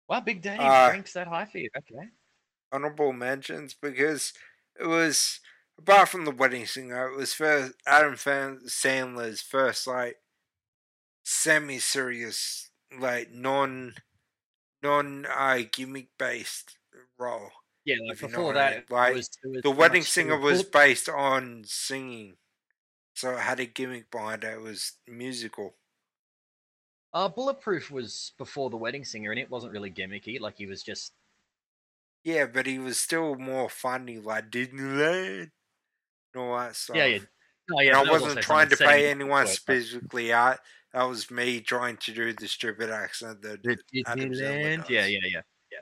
[0.09, 1.69] Wow, Big Daddy Uh, ranks that high for you.
[1.77, 2.11] Okay.
[2.73, 4.33] Honorable mentions because
[4.79, 5.41] it was
[5.79, 10.23] apart from the wedding singer, it was first Adam Sandler's first like
[11.25, 13.95] semi-serious, like non
[14.83, 16.79] non uh, gimmick based
[17.19, 17.51] role.
[17.85, 18.85] Yeah, like if you know before what I that, mean.
[18.91, 22.39] it Like, was, was The wedding singer was based on singing,
[23.15, 24.55] so it had a gimmick behind it.
[24.55, 25.77] It was musical.
[27.13, 30.41] Uh, Bulletproof was before the wedding singer, and it wasn't really gimmicky.
[30.41, 31.15] Like he was just
[32.25, 35.51] Yeah, but he was still more funny, like Disneyland,
[36.35, 36.97] and all that stuff.
[36.97, 37.19] yeah, yeah.
[37.73, 40.59] Oh, yeah, and I was wasn't trying to pay anyone it, specifically out.
[40.95, 44.89] That was me trying to do the stupid accent that the Adam Sandler.
[44.89, 45.41] Yeah, yeah, yeah,
[45.73, 45.79] yeah.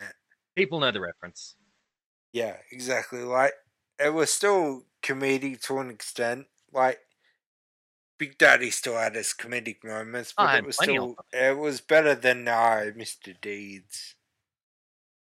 [0.00, 0.12] Yeah.
[0.54, 1.56] People know the reference.
[2.32, 3.22] Yeah, exactly.
[3.22, 3.52] Like
[3.98, 6.46] it was still comedic to an extent.
[6.72, 6.98] Like
[8.22, 11.80] Big Daddy still had his comedic moments, Oh, but had it was still it was
[11.80, 13.34] better than uh, Mr.
[13.40, 14.14] Deeds.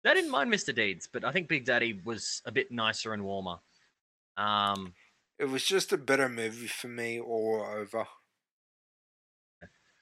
[0.04, 0.74] I didn't mind Mr.
[0.74, 3.58] Deeds, but I think Big Daddy was a bit nicer and warmer.
[4.36, 4.94] Um,
[5.38, 8.04] It was just a better movie for me all over.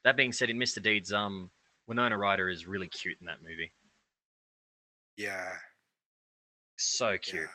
[0.05, 0.82] that being said, in Mr.
[0.82, 1.51] Deeds, um,
[1.86, 3.72] Winona Ryder is really cute in that movie.
[5.18, 5.53] Yeah.
[6.78, 7.42] So cute.
[7.42, 7.49] yeah.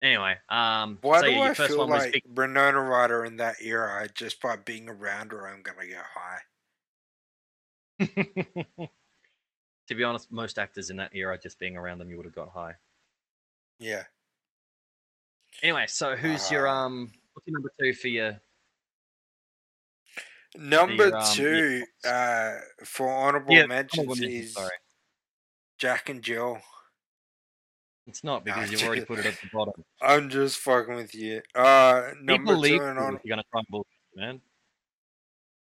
[0.00, 2.34] Anyway, um, Why so do yeah, your I first feel one was like Big.
[2.34, 4.08] Renona Ryder in that era?
[4.14, 6.40] Just by being around her, I'm gonna get high.
[9.88, 12.34] To be honest, most actors in that era, just being around them, you would have
[12.34, 12.74] got high.
[13.78, 14.02] Yeah.
[15.62, 16.84] Anyway, so who's your Ah.
[16.84, 17.10] um?
[17.32, 18.38] What's your number two for your?
[20.56, 24.76] Number um, two, uh, for honorable Yeah, mentions honorable mention, is sorry,
[25.78, 26.60] Jack and Jill.
[28.08, 29.84] It's not because you've already put it at the bottom.
[30.02, 31.42] I'm just fucking with you.
[31.54, 33.86] Uh, number People two hon- if you're gonna try and bullshit,
[34.16, 34.40] man.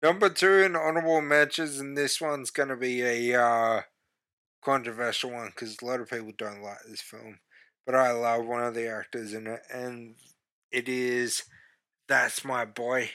[0.03, 3.83] number two in honorable mentions, and this one's gonna be a uh,
[4.65, 7.39] controversial one because a lot of people don't like this film,
[7.87, 10.17] but I love one of the actors in it, and
[10.73, 11.45] it is
[12.09, 13.09] that's my boy.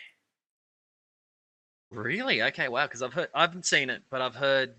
[1.91, 2.41] Really?
[2.43, 2.85] Okay, wow.
[2.85, 4.73] Because I've heard, I haven't seen it, but I've heard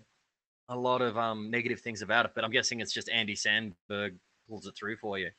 [0.69, 2.31] a lot of um negative things about it.
[2.33, 4.15] But I'm guessing it's just Andy Samberg
[4.49, 5.29] pulls it through for you.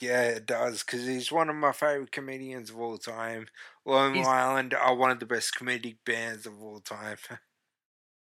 [0.00, 3.46] Yeah, it does because he's one of my favorite comedians of all time.
[3.84, 7.16] Long He's- Island are one of the best comedic bands of all time.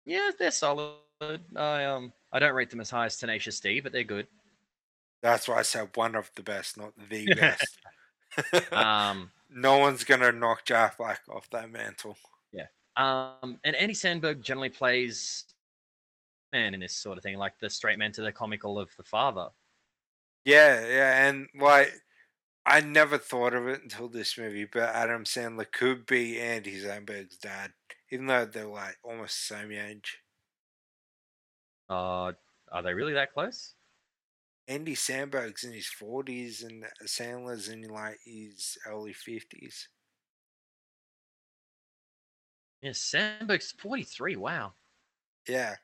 [0.06, 0.96] Yeah, they're solid.
[1.56, 4.26] I um, I don't rate them as high as Tenacious D, but they're good.
[5.22, 7.78] That's why I said one of the best, not the best.
[8.72, 12.18] Um, no one's gonna knock Jack Black off that mantle.
[12.52, 12.68] Yeah.
[12.98, 15.44] Um, and Andy Samberg generally plays
[16.54, 19.04] man in this sort of thing, like the straight man to the comical of the
[19.04, 19.50] father.
[20.46, 21.94] Yeah, yeah, and like
[22.66, 27.38] I never thought of it until this movie, but Adam Sandler could be Andy Samberg's
[27.38, 27.74] dad,
[28.12, 30.20] even though they're like almost the same age.
[31.90, 32.34] Uh,
[32.72, 33.74] are they really that close?
[34.70, 39.90] Andy Samberg's in his forties, and Sandler's in like his early fifties.
[42.82, 44.36] Yeah, Samberg's 43.
[44.38, 44.74] Wow.
[45.48, 45.76] Yeah,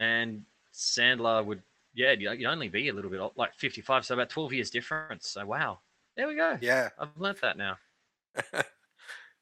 [0.00, 1.62] and Sandler would,
[1.94, 5.28] yeah, you'd only be a little bit old, like 55, so about 12 years difference.
[5.28, 5.80] So wow,
[6.16, 6.58] there we go.
[6.60, 7.78] yeah, I've learnt that now.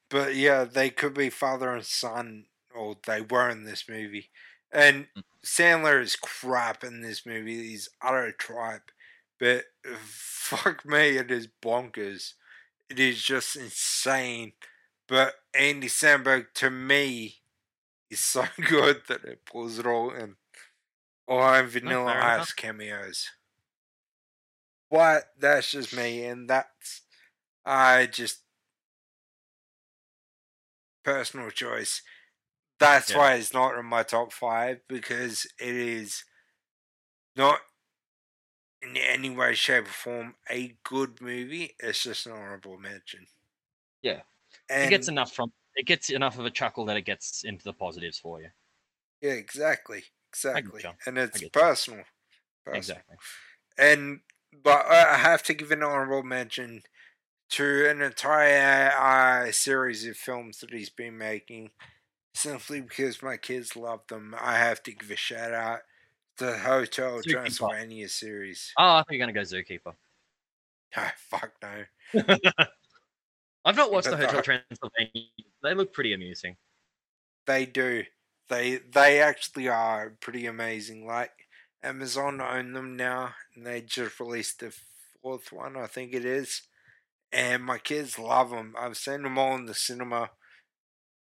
[0.09, 2.45] but yeah, they could be father and son,
[2.75, 4.29] or they were in this movie.
[4.71, 5.23] And Mm.
[5.45, 7.67] Sandler is crap in this movie.
[7.69, 8.91] He's utter tripe.
[9.39, 9.65] But
[9.97, 12.33] fuck me, it is bonkers.
[12.89, 14.53] It is just insane.
[15.07, 17.37] But Andy Samberg, to me,
[18.09, 20.35] is so good that it pulls it all in.
[21.27, 22.47] Or in Vanilla fair enough.
[22.47, 23.29] Ice cameos.
[24.89, 27.01] But that's just me, and that's
[27.65, 28.43] I just
[31.03, 32.01] personal choice.
[32.79, 33.17] That's Yeah.
[33.17, 36.23] why it's not in my top five because it is
[37.35, 37.61] not
[38.83, 41.75] in any way, shape, or form a good movie.
[41.79, 43.27] It's just an honorable mention.
[44.01, 44.21] Yeah.
[44.69, 47.63] and it gets enough from, it gets enough of a chuckle that it gets into
[47.63, 48.49] the positives for you.
[49.21, 50.03] yeah, exactly,
[50.33, 52.03] exactly, and it's personal,
[52.65, 52.77] personal.
[52.77, 53.15] Exactly.
[53.77, 54.19] And
[54.63, 56.83] but I I have to give an honorable mention
[57.51, 61.71] to an entire uh, series of films that he's been making,
[62.33, 64.35] simply because my kids love them.
[64.39, 65.79] I have to give a shout out
[66.37, 67.31] to the Hotel Zookeeper.
[67.31, 68.71] Transylvania series.
[68.77, 69.93] Oh, I think you're going to go Zookeeper.
[70.95, 71.85] Ah, fuck no.
[73.65, 75.23] I've not watched But the Hotel the- Transylvania.
[75.63, 76.55] They look pretty amusing.
[77.47, 78.03] They do.
[78.49, 81.05] They they actually are pretty amazing.
[81.05, 81.31] Like
[81.81, 84.73] Amazon own them now, and they just released the
[85.21, 86.63] fourth one, I think it is.
[87.31, 88.75] And my kids love them.
[88.77, 90.31] I've seen them all in the cinema,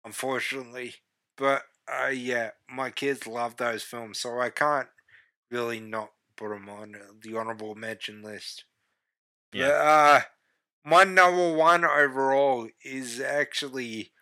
[0.04, 0.94] unfortunately.
[1.36, 4.88] But uh, yeah, my kids love those films, so I can't
[5.50, 8.64] really not put them on the honorable mention list.
[9.52, 9.68] Yeah.
[9.68, 10.20] But, uh,
[10.84, 14.12] my number one overall is actually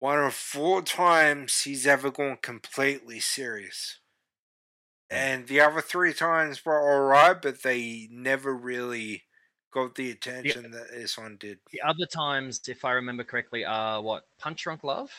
[0.00, 4.00] one of four times he's ever gone completely serious.
[5.10, 9.24] And the other three times were alright, but they never really
[9.70, 11.60] got the attention that this one did.
[11.70, 14.28] The other times, if I remember correctly, are what?
[14.36, 15.10] Punch Drunk Love?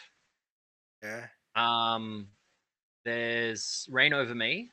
[1.02, 2.32] Yeah, Um,
[3.06, 4.72] there's Reign Over Me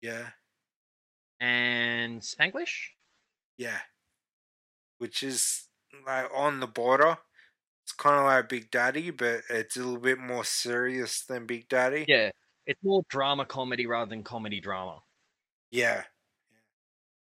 [0.00, 0.30] yeah,
[1.40, 2.94] and Spanglish.
[3.56, 3.80] yeah.
[4.98, 5.68] Which is
[6.06, 7.18] like on the border.
[7.88, 11.70] It's kind of like Big Daddy, but it's a little bit more serious than Big
[11.70, 12.04] Daddy.
[12.06, 12.32] Yeah,
[12.66, 15.00] it's more drama comedy rather than comedy drama.
[15.70, 16.02] Yeah.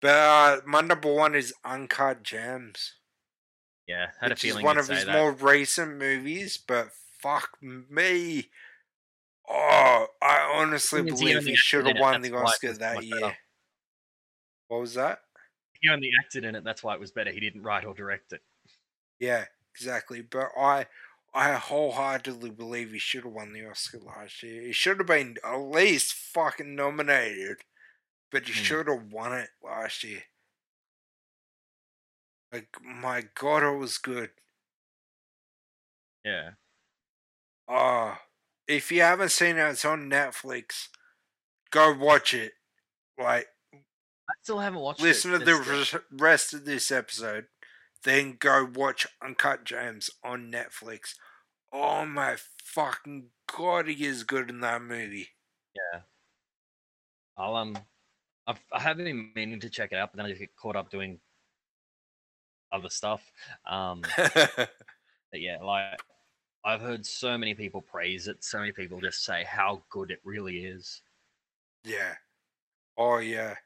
[0.03, 2.95] But uh, my number one is Uncut Gems.
[3.87, 5.13] Yeah, had which a feeling is one of his that.
[5.13, 6.89] more recent movies, but
[7.21, 8.51] fuck me.
[9.49, 12.35] Oh, I honestly is, he believe he should have acted in it, won the that's
[12.35, 13.21] why it Oscar that year.
[13.21, 13.37] better.
[14.67, 15.21] What was that?
[15.81, 16.65] He only acted in it.
[16.65, 17.31] That's why it was better.
[17.31, 18.41] He didn't write or direct it.
[19.21, 19.45] Yeah,
[19.77, 20.23] exactly.
[20.23, 20.87] But I
[21.35, 24.63] I wholeheartedly believe he should have won the Oscar last year.
[24.63, 27.59] He should have been at least fucking nominated,
[28.31, 28.63] but he Hmm.
[28.63, 30.25] should have won it last year.
[32.53, 34.31] Like, my god, it was good.
[36.25, 36.53] Yeah.
[37.69, 38.17] Oh,
[38.69, 40.89] if you haven't seen it, it's on Netflix.
[41.71, 42.53] Go watch it.
[43.19, 43.49] Like,
[44.29, 45.41] I still haven't watched listen it.
[45.41, 47.49] to the res- rest of this episode,
[48.07, 51.15] then go watch Uncut Gems on Netflix.
[51.73, 55.29] Oh my fucking god, he is good in that movie.
[55.75, 56.01] Yeah.
[57.37, 57.77] I'll um,
[58.47, 60.77] I've, I have been meaning to check it out, but then I just get caught
[60.77, 61.19] up doing
[62.73, 63.23] other stuff.
[63.69, 64.71] Um, but
[65.35, 66.01] yeah, like
[66.65, 68.45] I've heard so many people praise it.
[68.45, 71.03] So many people just say how good it really is.
[71.85, 72.15] yeah.
[72.97, 73.57] Oh yeah.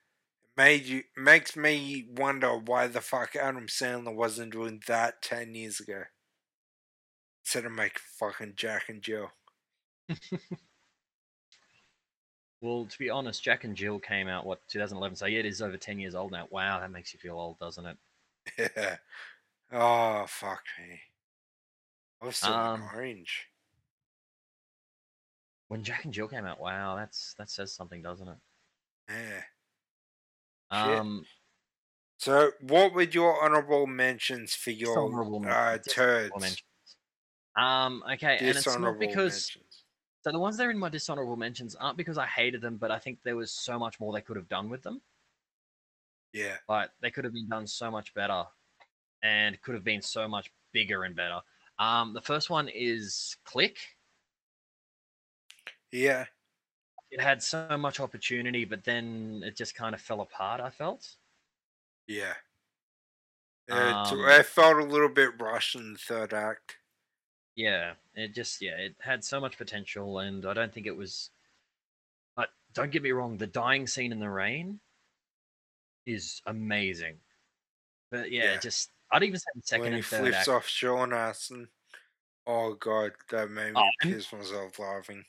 [0.57, 5.81] Made you makes me wonder why the fuck Adam Sandler wasn't doing that ten years
[5.81, 6.05] ago.
[7.45, 9.33] Instead of making fucking Jack and Jill.
[12.63, 15.61] Well, to be honest, Jack and Jill came out what 2011, so yeah, it is
[15.63, 16.47] over 10 years old now.
[16.51, 17.99] Wow, that makes you feel old, doesn't it?
[18.59, 18.97] Yeah.
[19.73, 21.01] Oh fuck me.
[22.23, 23.51] I was still Um, in orange.
[25.69, 28.39] When Jack and Jill came out, wow, that's that says something, doesn't it?
[29.09, 29.43] Yeah.
[30.71, 31.27] Um,
[32.19, 36.33] So, what were your honorable mentions for your dishonorable men- uh, turds?
[36.37, 36.63] mentions.
[37.57, 39.85] Um, okay, and it's not because mentions.
[40.23, 42.91] so the ones that are in my dishonorable mentions aren't because I hated them, but
[42.91, 45.03] I think there was so much more they could have done with them.
[46.33, 48.45] Yeah, Like they could have been done so much better,
[49.23, 51.41] and could have been so much bigger and better.
[51.79, 53.79] Um, the first one is Click.
[55.93, 56.27] yeah,
[57.11, 60.61] It had so much opportunity, but then it just kind of fell apart.
[60.61, 61.09] I felt.
[62.07, 62.35] yeah.
[63.71, 66.77] Uh, t- Um, I felt a little bit rushed in the third act.
[67.55, 71.31] Yeah, it just yeah, it had so much potential, and I don't think it was.
[72.37, 74.81] But don't get me wrong, the dying scene in the rain
[76.07, 77.17] is amazing.
[78.11, 78.59] But yeah, Yeah.
[78.59, 80.49] just I'd even say the second when he and third flips act.
[80.49, 81.69] off Sean Astin.
[82.47, 85.25] Oh god, that made me Oh, piss myself laughing.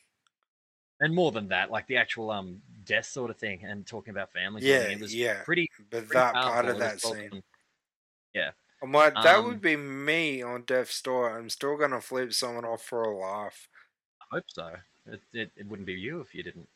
[1.01, 4.31] And more than that, like the actual um death sort of thing, and talking about
[4.31, 4.61] family.
[4.61, 5.43] Yeah, thing, it was yeah.
[5.43, 5.67] pretty.
[5.89, 7.29] But pretty that part of that scene.
[8.33, 8.51] done.
[8.83, 11.37] I'm like, that Um, would be me on Death's Door.
[11.37, 13.67] I'm still gonna flip someone off for a laugh.
[14.21, 14.75] I hope so.
[15.07, 16.69] It, it, it wouldn't be you if you didn't.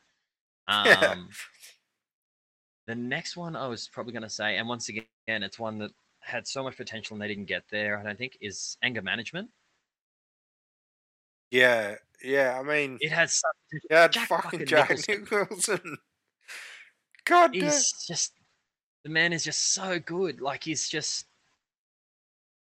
[0.68, 1.14] Yeah.
[1.16, 1.28] Um,
[2.86, 5.90] the next one I was probably going to say, and once again, it's one that
[6.20, 7.98] had so much potential and they didn't get there.
[7.98, 9.50] I don't think is anger management.
[11.50, 12.58] Yeah, yeah.
[12.58, 13.88] I mean, It has such potential.
[13.90, 15.26] yeah, Jack fucking fucking Jack Nicholson.
[15.30, 15.96] Nicholson.
[17.24, 17.62] God damn.
[17.62, 18.32] He's just
[19.04, 20.40] the man is just so good.
[20.40, 21.26] Like he's just.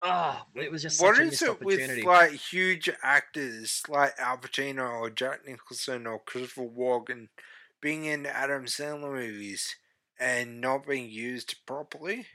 [0.05, 5.11] Oh, it was just What is it with like huge actors like Al Pacino or
[5.11, 7.29] Jack Nicholson or Christopher Walken
[7.81, 9.77] being in Adam Sandler movies
[10.19, 12.27] and not being used properly?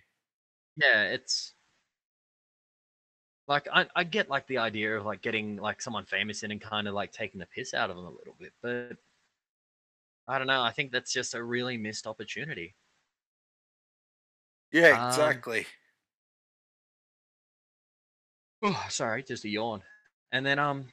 [0.78, 1.54] yeah, it's
[3.48, 6.62] like I, I get like the idea of like getting like someone famous in and
[6.62, 8.98] kind of like taking the piss out of them a little bit, but
[10.28, 10.62] I don't know.
[10.62, 12.76] I think that's just a really missed opportunity.
[14.72, 15.68] Yeah, Um, exactly.
[18.62, 19.84] Oh, sorry, just a yawn.
[20.32, 20.92] And then um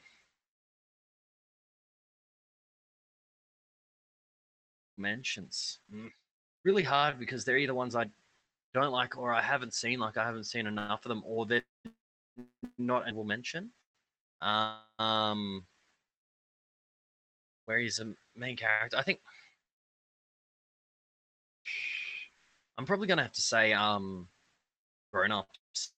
[4.97, 5.79] mentions.
[5.93, 6.11] Mm.
[6.63, 8.05] Really hard because they're either ones I
[8.73, 11.63] don't like or I haven't seen, like I haven't seen enough of them, or they're
[12.77, 13.71] not and will mention.
[14.99, 15.65] Um
[17.65, 18.97] where he's a main character.
[18.97, 19.19] I think
[22.77, 24.29] I'm probably gonna have to say um
[25.11, 25.93] grown ups.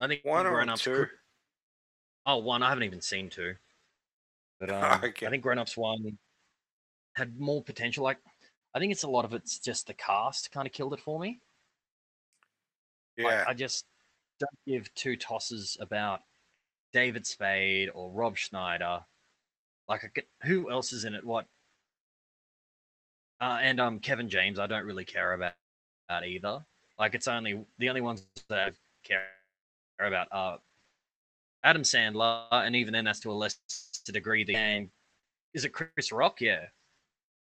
[0.00, 1.06] I think One or grown ups two?
[2.26, 2.62] Oh, one.
[2.62, 3.56] I haven't even seen two.
[4.60, 5.26] But um, Okay.
[5.26, 6.18] I think Grown Ups one
[7.14, 8.04] had more potential.
[8.04, 8.18] Like,
[8.74, 11.18] I think it's a lot of it's just the cast kind of killed it for
[11.18, 11.40] me.
[13.18, 13.44] Like, Yeah.
[13.46, 13.84] I just
[14.40, 16.20] don't give two tosses about
[16.92, 19.04] David Spade or Rob Schneider.
[19.88, 21.24] Like, I get, who else is in it?
[21.24, 21.46] What?
[23.40, 25.52] Uh, and um, Kevin James, I don't really care about,
[26.08, 26.64] about either.
[26.98, 29.26] Like, it's only the only ones that I care
[30.00, 30.58] about are
[31.64, 33.58] Adam Sandler, and even then, that's to a lesser
[34.12, 34.44] degree.
[34.44, 34.90] The and
[35.54, 36.40] is it Chris Rock?
[36.40, 36.66] Yeah,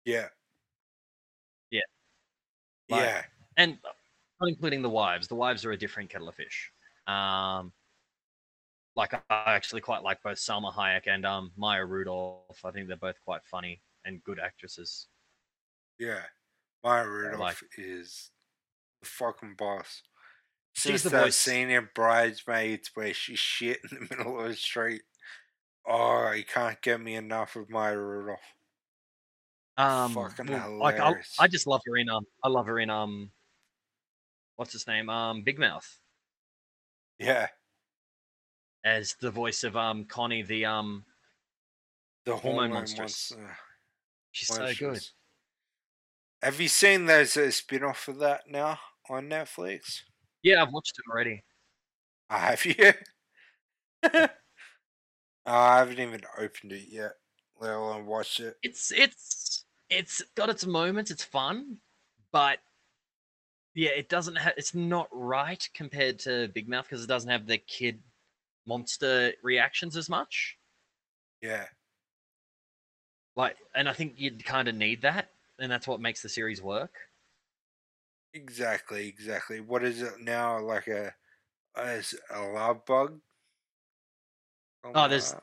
[0.04, 0.28] yeah.
[1.70, 1.80] Yeah.
[2.88, 3.22] Like- yeah.
[3.56, 3.78] and
[4.40, 5.28] not including the wives.
[5.28, 6.70] The wives are a different kettle of fish.
[7.06, 7.72] Um,
[8.96, 12.64] like I I actually quite like both Salma Hayek and um Maya Rudolph.
[12.64, 15.06] I think they're both quite funny and good actresses.
[15.98, 16.22] Yeah.
[16.84, 18.30] Maya Rudolph like- is
[19.02, 20.02] the fucking boss.
[20.72, 24.48] She's Since the that voice- scene in Bridesmaids where she shit in the middle of
[24.48, 25.02] the street.
[25.86, 28.38] Oh, you can't get me enough of Maya Rudolph.
[29.76, 31.14] Um, Fucking well, like I.
[31.38, 33.30] I just love her in um I love her in um
[34.60, 35.98] what's his name um Big Mouth
[37.18, 37.48] Yeah.
[38.84, 41.02] as the voice of um Connie the um
[42.26, 43.06] The Hormone monster.
[44.32, 45.00] She's so good.
[46.42, 50.02] Have you seen there's a spin off of that now on Netflix?
[50.42, 51.42] Yeah, I've watched it already.
[52.28, 52.92] I have you?
[55.46, 57.12] I haven't even opened it yet,
[57.58, 58.58] let alone watched it.
[58.62, 61.10] It's it's it's got its moments.
[61.10, 61.78] It's fun,
[62.30, 62.58] but
[63.74, 64.54] yeah, it doesn't have.
[64.56, 68.00] It's not right compared to Big Mouth because it doesn't have the kid
[68.66, 70.56] monster reactions as much.
[71.42, 71.66] Yeah.
[73.36, 76.60] Like, and I think you'd kind of need that, and that's what makes the series
[76.60, 76.94] work.
[78.34, 79.60] Exactly, exactly.
[79.60, 80.60] What is it now?
[80.60, 81.14] Like a
[81.76, 83.20] it a love bug?
[84.84, 85.34] Oh, oh there's-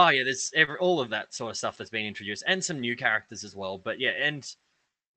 [0.00, 2.78] Oh yeah, there's every, all of that sort of stuff that's been introduced, and some
[2.78, 3.78] new characters as well.
[3.78, 4.48] But yeah, and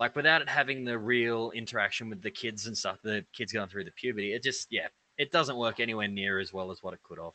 [0.02, 3.70] like without it having the real interaction with the kids and stuff, the kids going
[3.70, 4.88] through the puberty, it just yeah,
[5.20, 7.34] it doesn't work anywhere near as well as what it could have.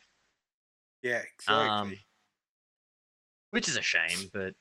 [1.01, 1.69] yeah, exactly.
[1.69, 1.97] Um,
[3.51, 4.53] which is a shame, but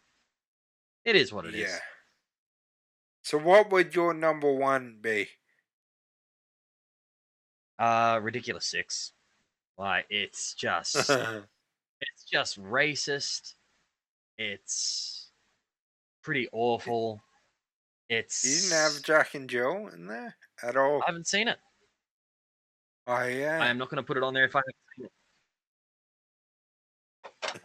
[1.04, 1.62] it is what it is.
[1.62, 1.78] yeah.
[3.22, 5.26] So, what would your number one be?
[7.80, 9.14] Uh, ridiculous six.
[9.76, 13.54] Like it's just it's just racist.
[14.38, 15.32] It's
[16.22, 17.20] pretty awful.
[18.08, 21.02] It's you didn't have Jack and Jill in there at all.
[21.02, 21.58] I haven't seen it.
[23.06, 23.58] Oh yeah.
[23.60, 25.12] I am not going to put it on there if I haven't seen it.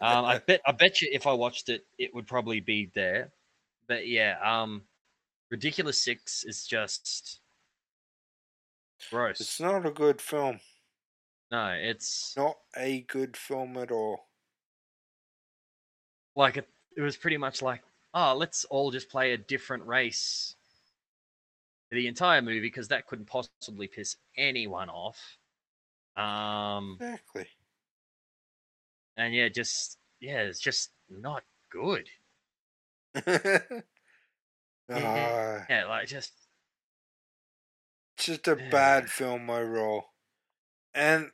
[0.01, 3.31] Um, I bet I bet you if I watched it, it would probably be there.
[3.87, 4.83] But yeah, um,
[5.49, 7.39] ridiculous six is just
[9.09, 9.41] gross.
[9.41, 10.59] It's not a good film.
[11.51, 14.27] no, it's Not a good film at all.
[16.35, 17.81] like it, it was pretty much like,
[18.13, 20.55] oh, let's all just play a different race
[21.89, 25.37] for the entire movie because that couldn't possibly piss anyone off.
[26.17, 27.49] Um, Exactly.
[29.17, 32.09] and yeah, just yeah, it's just not good.
[34.89, 36.33] Ah, Yeah, like just
[38.17, 38.69] just a Yeah.
[38.71, 40.13] bad film overall.
[40.93, 41.31] And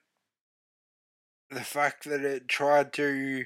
[1.49, 3.45] the fact that it tried to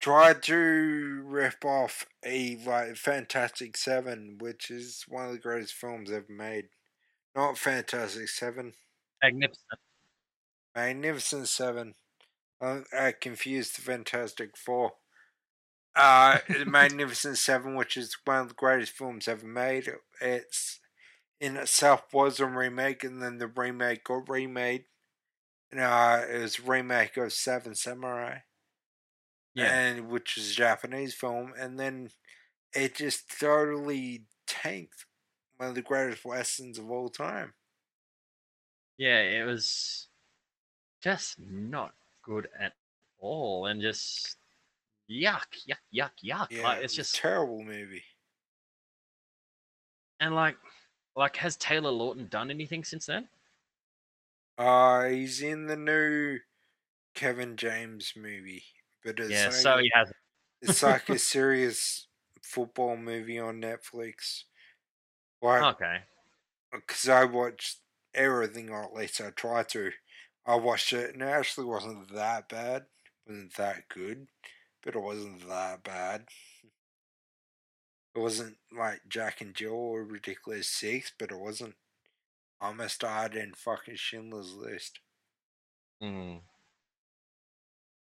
[0.00, 6.10] tried to rip off a like Fantastic Seven, which is one of the greatest films
[6.10, 6.68] ever made.
[7.36, 8.74] Not Fantastic Seven,
[9.22, 9.80] magnificent.
[10.74, 11.94] Magnificent Seven.
[12.60, 14.92] I, I confused the Fantastic Four.
[15.94, 19.90] Uh, Magnificent Seven, which is one of the greatest films ever made.
[20.20, 20.80] It's
[21.40, 24.84] in itself was a remake, and then the remake got remade.
[25.72, 28.40] And, uh, it was a remake of Seven Samurai,
[29.54, 32.10] Yeah, and which is a Japanese film, and then
[32.72, 35.06] it just totally tanked
[35.56, 37.54] one of the greatest westerns of all time.
[38.96, 40.08] yeah, it was
[41.02, 42.74] just not good at
[43.18, 44.36] all, and just
[45.10, 46.46] yuck, yuck, yuck, yuck.
[46.50, 48.04] Yeah, like, it's was just a terrible movie.
[50.20, 50.56] and like,
[51.16, 53.28] like has Taylor Lautner done anything since then?
[54.58, 56.38] Uh, he's in the new
[57.14, 58.64] Kevin James movie,
[59.04, 60.16] but it's yeah, so he hasn't.
[60.62, 62.08] it's like a serious
[62.42, 64.44] football movie on Netflix.
[65.42, 65.98] Like, Okay,
[66.72, 67.80] because I watched
[68.14, 69.92] everything, or at least I tried to.
[70.46, 72.86] I watched it, and it actually wasn't that bad.
[73.26, 74.28] It wasn't that good,
[74.82, 76.26] but it wasn't that bad.
[78.14, 81.74] It wasn't like Jack and Jill or Ridiculous Six, but it wasn't
[82.60, 85.00] I almost hard in fucking Schindler's List.
[86.00, 86.38] Hmm.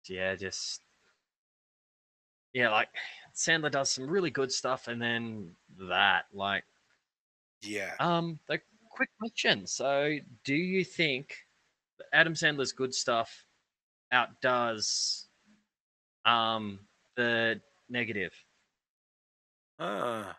[0.07, 0.81] Yeah, just
[2.53, 2.89] yeah, like
[3.33, 6.65] Sandler does some really good stuff, and then that, like,
[7.61, 7.95] Yeah.
[7.99, 9.65] um, the quick question.
[9.67, 11.37] So, do you think
[12.13, 13.45] Adam Sandler's good stuff
[14.11, 15.27] outdoes
[16.25, 18.33] um the negative?
[19.79, 20.37] Ah.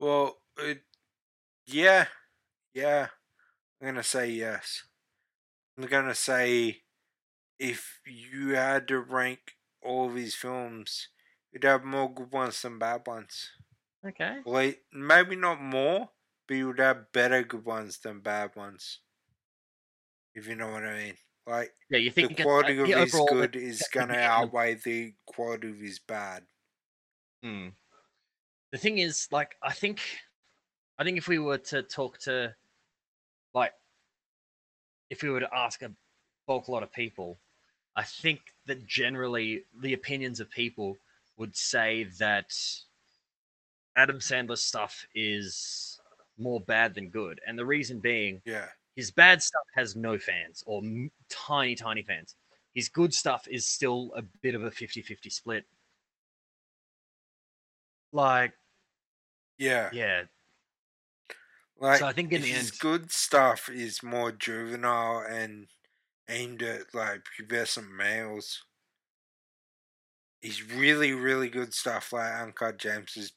[0.00, 0.82] Well, it,
[1.66, 2.06] yeah.
[2.74, 3.08] Yeah.
[3.80, 4.84] I'm going to say yes.
[5.78, 6.82] I'm going to say
[7.62, 11.08] if you had to rank all of his films,
[11.52, 13.50] you'd have more good ones than bad ones.
[14.04, 14.42] Okay.
[14.44, 16.12] Like, maybe not more,
[16.46, 19.00] but you would have better good ones than bad ones.
[20.34, 21.18] If you know what I mean.
[21.46, 24.74] Like, Yeah, you think the quality of the his overall, good is going to outweigh
[24.74, 26.46] the quality of his bad.
[27.42, 27.68] Hmm.
[28.72, 30.00] The thing is, like, I think,
[30.98, 32.56] I think if we were to talk to,
[33.54, 33.74] like,
[35.10, 35.94] if we were to ask a
[36.46, 37.40] bulk lot of people,
[37.96, 40.96] I think that generally the opinions of people
[41.36, 42.52] would say that
[43.96, 46.00] Adam Sandler's stuff is
[46.38, 48.68] more bad than good, and the reason being Yeah.
[48.96, 52.36] his bad stuff has no fans or m- tiny, tiny fans.
[52.74, 55.66] his good stuff is still a bit of a 50-50 split.
[58.12, 58.54] Like,
[59.58, 59.90] Yeah.
[59.92, 60.24] yeah,
[61.76, 65.68] Like So I think in the his end- good stuff is more juvenile and
[66.32, 68.64] aimed at like pubescent males.
[70.42, 73.32] He's really, really good stuff like Uncut Gems is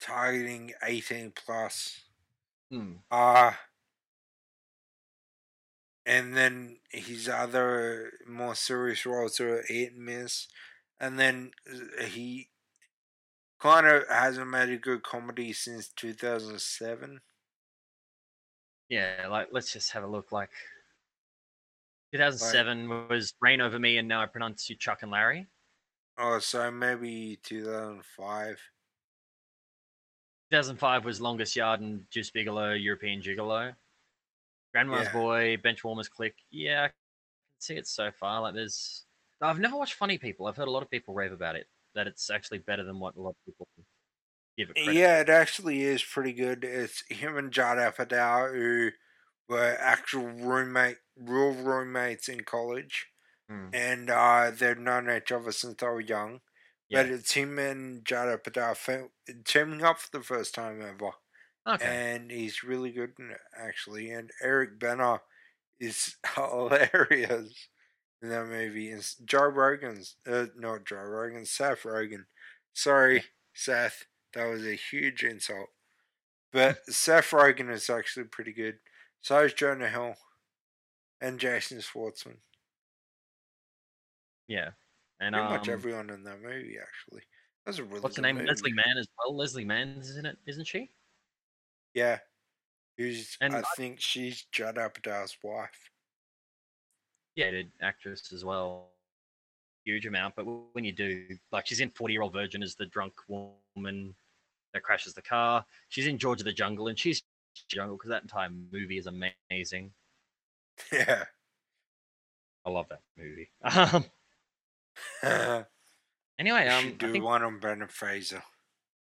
[0.00, 2.04] targeting eighteen plus.
[2.70, 3.52] hmm, Uh
[6.06, 10.48] and then his other more serious roles are hit and miss.
[10.98, 12.50] And then uh, he
[13.60, 17.20] kind of hasn't made a good comedy since 2007.
[18.88, 19.26] yeah.
[19.28, 20.32] Like, let's just have a look.
[20.32, 20.50] Like,
[22.12, 25.46] 2007 was Reign Over Me, and now I pronounce you Chuck and Larry.
[26.18, 28.60] Oh, so maybe 2005.
[30.50, 33.74] 2005 was Longest Yard and Deuce Bigalow, European Gigolo.
[34.72, 35.12] Grandma's Yeah.
[35.12, 36.34] Boy, Benchwarmers Click.
[36.50, 36.94] Yeah, I can
[37.60, 38.40] see it so far.
[38.40, 39.04] Like, there's.
[39.40, 40.46] I've never watched Funny People.
[40.46, 41.68] I've heard a lot of people rave about it.
[41.94, 43.68] That it's actually better than what a lot of people
[44.56, 44.94] give it credit.
[44.94, 46.64] Yeah, it actually is pretty good.
[46.64, 48.90] It's him and Judd Apatow who
[49.48, 53.06] were actual roommate, real roommates in college,
[53.48, 53.68] Hmm.
[53.72, 56.40] and uh, they've known each other since they were young.
[56.88, 57.02] Yeah.
[57.02, 59.08] But it's him and Judd Apatow
[59.44, 61.12] teaming up for the first time ever,
[61.66, 61.84] Okay.
[62.14, 64.10] and he's really good in it actually.
[64.10, 65.20] And Eric Bana
[65.80, 67.68] is hilarious
[68.22, 68.90] in that movie.
[68.90, 72.24] And Joe Rogan's, uh, not Joe Rogan, Seth Rogen.
[72.72, 74.04] Sorry, Seth,
[74.34, 75.68] that was a huge insult.
[76.52, 78.78] But Seth Rogen is actually pretty good.
[79.20, 80.16] So is Jonah Hill
[81.20, 82.36] and Jason Schwartzman.
[84.46, 84.70] yeah.
[85.20, 87.22] And Pretty um, much everyone in that movie, actually.
[87.66, 88.36] That's a really what's good name?
[88.36, 88.48] movie.
[88.48, 89.36] Leslie Mann as well.
[89.36, 90.38] Leslie Mann, isn't it?
[90.46, 90.90] Isn't she?
[91.92, 92.18] Yeah.
[92.96, 95.90] Who's, And I I- think she's Judd Apatow's wife.
[97.34, 98.90] Yeah, actress as well.
[99.84, 102.86] Huge amount, but when you do, like, she's in Forty Year Old Virgin as the
[102.86, 104.14] drunk woman
[104.74, 105.64] that crashes the car.
[105.88, 107.22] She's in George of the Jungle, and she's
[107.68, 109.92] jungle because that entire movie is amazing.
[110.92, 111.24] Yeah.
[112.64, 113.50] I love that movie.
[113.64, 114.04] Um,
[116.38, 118.42] anyway, um, should I do think, one on Brendan Fraser.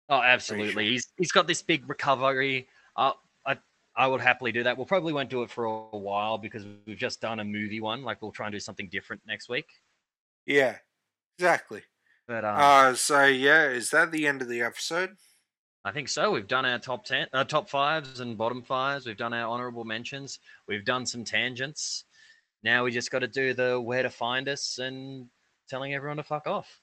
[0.10, 0.90] oh, absolutely.
[0.90, 2.68] He's he's got this big recovery.
[2.96, 3.12] Uh,
[3.46, 3.58] I
[3.96, 4.78] I would happily do that.
[4.78, 8.04] We'll probably won't do it for a while because we've just done a movie one.
[8.04, 9.66] Like, we'll try and do something different next week.
[10.46, 10.78] Yeah,
[11.38, 11.82] exactly.
[12.28, 15.18] But um, Uh, so yeah, is that the end of the episode?
[15.84, 16.32] I think so.
[16.32, 19.06] We've done our top ten, uh, top fives and bottom fives.
[19.06, 20.40] We've done our honorable mentions.
[20.68, 22.06] We've done some tangents.
[22.64, 25.28] Now we just got to do the where to find us and
[25.68, 26.80] telling everyone to fuck off.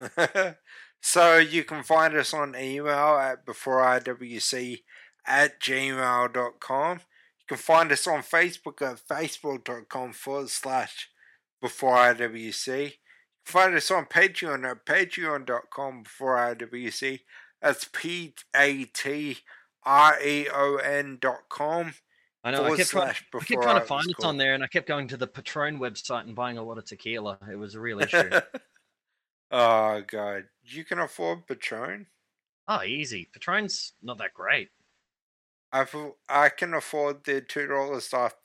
[1.00, 4.78] so you can find us on email at beforeiwc
[5.26, 6.98] at gmail.com.
[6.98, 11.08] You can find us on Facebook at facebook.com forward slash
[11.62, 12.66] beforeiwc.
[12.66, 12.90] You
[13.46, 17.20] can find us on Patreon at patreon.com beforeiwc.
[17.64, 19.38] That's P A T
[19.84, 21.94] R E O N dot com
[22.44, 22.66] I know.
[22.66, 24.28] I kept, trying, I kept trying to find called.
[24.28, 26.84] on there, and I kept going to the Patron website and buying a lot of
[26.84, 27.38] tequila.
[27.50, 28.30] It was a real issue.
[29.50, 32.06] oh god, you can afford Patron.
[32.68, 33.30] oh, easy.
[33.32, 34.68] Patron's not that great.
[35.72, 35.86] I
[36.28, 38.36] I can afford the two dollar stuff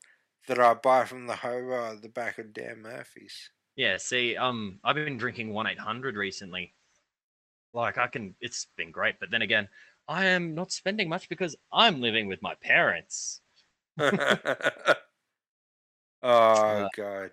[0.47, 3.49] that I buy from the hobo at the back of Dan Murphy's.
[3.75, 3.97] Yeah.
[3.97, 6.73] See, um, I've been drinking one eight hundred recently.
[7.73, 9.19] Like I can, it's been great.
[9.19, 9.69] But then again,
[10.07, 13.41] I am not spending much because I'm living with my parents.
[13.99, 14.15] oh
[16.21, 17.31] Uh, god.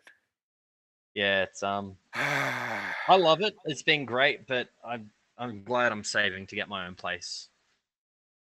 [1.14, 3.56] Yeah, it's um, I love it.
[3.64, 7.48] It's been great, but I'm I'm glad I'm saving to get my own place.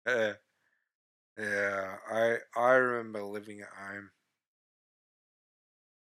[0.07, 0.35] Uh,
[1.39, 4.11] yeah, I I remember living at home.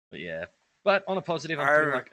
[0.10, 0.46] But yeah,
[0.84, 2.12] but on a positive, I'm I putting re- like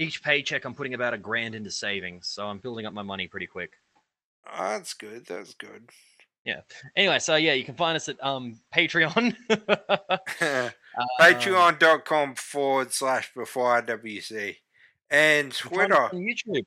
[0.00, 3.28] each paycheck, I'm putting about a grand into savings, so I'm building up my money
[3.28, 3.74] pretty quick.
[4.46, 5.26] Oh, that's good.
[5.26, 5.90] That's good.
[6.44, 6.62] Yeah.
[6.96, 9.36] Anyway, so yeah, you can find us at um Patreon.
[10.98, 14.56] Um, Patreon.com forward slash before IWC.
[15.08, 16.02] And you can find us Twitter.
[16.02, 16.64] on YouTube.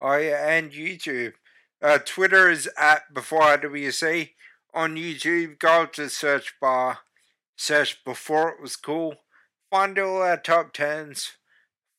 [0.00, 1.34] Oh yeah, and YouTube.
[1.82, 4.30] Uh, Twitter is at before IWC.
[4.74, 7.00] On YouTube, go to the search bar,
[7.56, 9.16] search before it was cool.
[9.70, 11.32] Find all our top tens.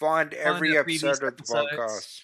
[0.03, 2.23] Find every episode of the podcast.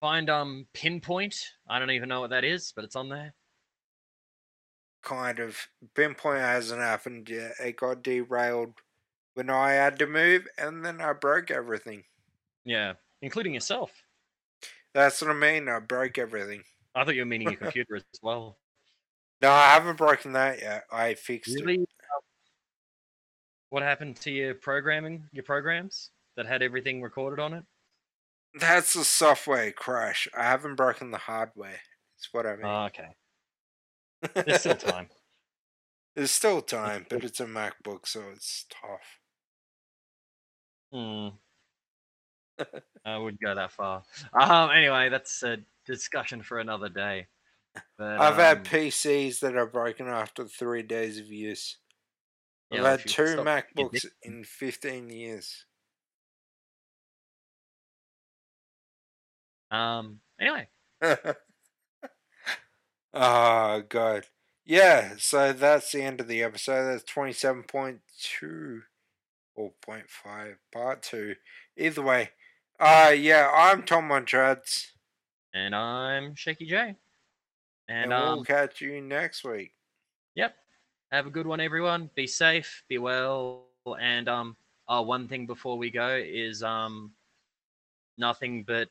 [0.00, 1.36] Find um Pinpoint.
[1.68, 3.34] I don't even know what that is, but it's on there.
[5.02, 5.58] Kind of.
[5.94, 7.52] Pinpoint hasn't happened yet.
[7.62, 8.72] It got derailed
[9.34, 12.04] when I had to move, and then I broke everything.
[12.64, 13.92] Yeah, including yourself.
[14.94, 15.68] That's what I mean.
[15.68, 16.62] I broke everything.
[16.94, 18.56] I thought you were meaning your computer as well.
[19.42, 20.84] No, I haven't broken that yet.
[20.90, 21.88] I fixed it.
[23.68, 27.64] What happened to your programming, your programs that had everything recorded on it?
[28.54, 30.28] That's a software crash.
[30.36, 31.80] I haven't broken the hardware.
[32.16, 32.66] It's what I mean.
[32.66, 33.08] Oh, okay.
[34.46, 35.08] There's still time.
[36.14, 39.18] There's still time, but it's a MacBook, so it's tough.
[40.92, 41.28] Hmm.
[43.04, 44.02] I wouldn't go that far.
[44.32, 44.70] Um.
[44.70, 47.26] Anyway, that's a discussion for another day.
[47.96, 51.78] But, I've had um, PCs that are broken after three days of use.
[52.70, 55.64] yeah, I've had two MacBooks in 15 years.
[59.72, 60.20] Um.
[60.38, 60.68] Anyway,
[63.14, 64.26] oh, God.
[64.64, 66.84] Yeah, so that's the end of the episode.
[66.84, 68.82] That's 27.2
[69.56, 71.34] or 0.5, part 2.
[71.76, 72.30] Either way.
[72.78, 74.92] Uh, yeah, I'm Tom on Treads,
[75.54, 76.96] and I'm Shakey Jay
[77.88, 79.72] and, And, we'll um, catch you next week.
[80.34, 80.54] Yep.
[81.12, 82.10] Have a good one, everyone.
[82.14, 83.66] Be safe, be well,
[84.00, 84.56] and um,
[84.88, 87.12] oh, one thing before we go is um,
[88.18, 88.88] nothing but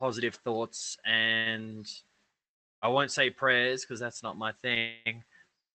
[0.00, 1.86] positive thoughts, and
[2.82, 5.24] I won't say prayers because that's not my thing,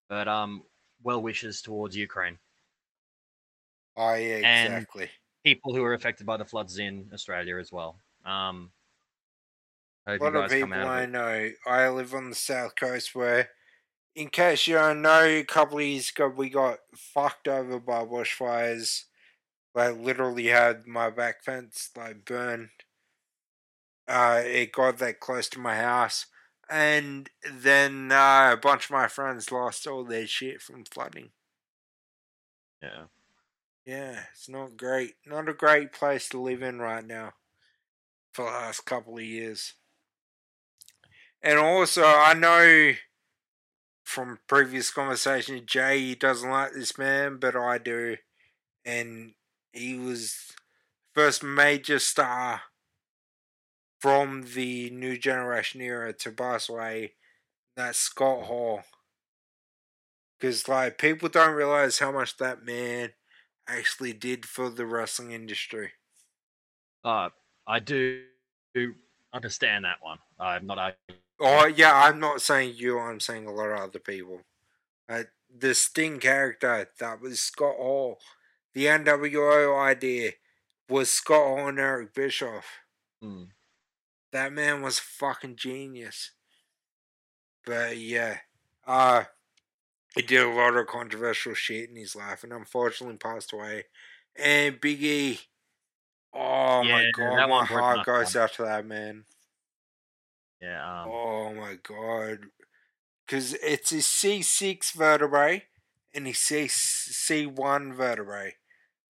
[0.09, 0.63] but um,
[1.03, 2.39] well wishes towards Ukraine,
[3.97, 5.11] Oh, yeah, and- exactly.
[5.43, 7.99] people who are affected by the floods in Australia as well.
[8.25, 8.73] Um,
[10.07, 11.51] A lot you of people of I know.
[11.65, 13.51] I live on the south coast where,
[14.15, 18.05] in case you don't know, a couple of years ago we got fucked over by
[18.05, 19.05] bushfires.
[19.75, 22.71] Like literally had my back fence like burned.
[24.07, 26.27] Uh, it got that close to my house,
[26.69, 31.29] and then uh, a bunch of my friends lost all their shit from flooding.
[32.81, 33.05] Yeah.
[33.85, 35.15] Yeah, it's not great.
[35.25, 37.33] Not a great place to live in right now
[38.33, 39.73] for the last couple of years.
[41.41, 42.93] And also, I know
[44.03, 48.17] from previous conversations, Jay doesn't like this man, but I do.
[48.83, 49.33] And
[49.71, 50.51] he was
[51.13, 52.61] first major star
[54.05, 57.13] from the new generation era to pass away.
[57.75, 58.83] That's Scott Hall.
[60.39, 63.13] Because, like, people don't realize how much that man
[63.67, 65.93] actually did for the wrestling industry.
[67.03, 67.29] Uh,
[67.65, 68.21] I do
[69.33, 70.19] understand that one.
[70.39, 71.21] I'm not arguing.
[71.39, 72.99] Oh yeah, I'm not saying you.
[72.99, 74.41] I'm saying a lot of other people.
[75.09, 78.19] Uh, the Sting character that was Scott Hall.
[78.75, 80.33] The NWO idea
[80.87, 82.65] was Scott Hall and Eric Bischoff.
[83.19, 83.45] Hmm.
[84.35, 86.31] That man was fucking genius.
[87.65, 88.39] But yeah,
[88.85, 89.23] uh,
[90.13, 93.85] he did a lot of controversial shit in his life, and unfortunately passed away.
[94.35, 95.39] And Big E,
[96.33, 99.23] oh my god, my one heart goes out to that man.
[100.61, 101.03] Yeah.
[101.03, 102.47] Um, Oh my god.
[103.25, 105.63] Because it's his C6 vertebrae
[106.13, 108.55] and his C- C1 vertebrae.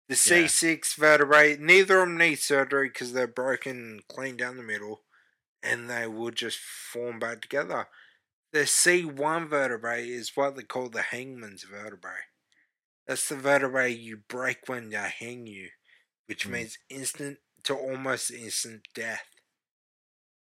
[0.10, 5.00] The C6 vertebrae, neither of them need surgery because they're broken clean down the middle
[5.64, 7.88] and they will just form back together.
[8.54, 12.22] The C1 vertebrae is what they call the hangman's vertebrae.
[13.08, 15.70] That's the vertebrae you break when they hang you,
[16.28, 16.50] which Hmm.
[16.50, 19.28] means instant to almost instant death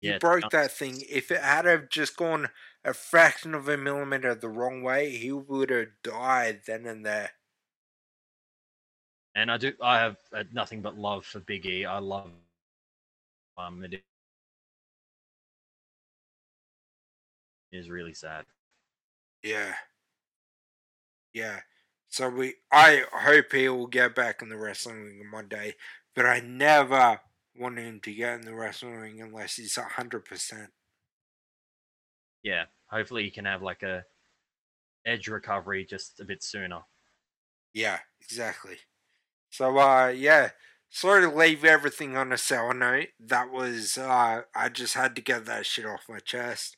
[0.00, 1.02] yeah, it's broke that thing.
[1.08, 2.50] If it had have just gone
[2.84, 7.32] a fraction of a millimeter the wrong way, he would have died then and there.
[9.34, 9.72] And I do.
[9.82, 11.84] I have uh, nothing but love for Big E.
[11.84, 12.30] I love.
[13.56, 14.04] Um, it
[17.72, 18.44] is really sad.
[19.42, 19.74] Yeah.
[21.32, 21.60] Yeah.
[22.08, 25.74] So we I hope he will get back in the wrestling ring one day,
[26.14, 27.20] but I never
[27.56, 30.70] want him to get in the wrestling ring unless he's hundred percent.
[32.42, 32.64] Yeah.
[32.86, 34.04] Hopefully, he can have like a
[35.06, 36.80] edge recovery just a bit sooner.
[37.74, 38.78] Yeah, exactly.
[39.50, 40.50] So uh yeah.
[40.90, 43.08] Sorry to leave everything on a sour note.
[43.20, 46.76] That was uh I just had to get that shit off my chest.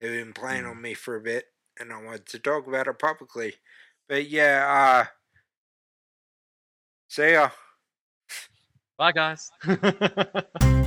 [0.00, 0.70] Had been playing Mm.
[0.70, 1.46] on me for a bit
[1.78, 3.54] and I wanted to talk about it publicly.
[4.08, 5.10] But yeah, uh
[7.08, 7.50] see ya.
[8.98, 9.50] Bye, guys.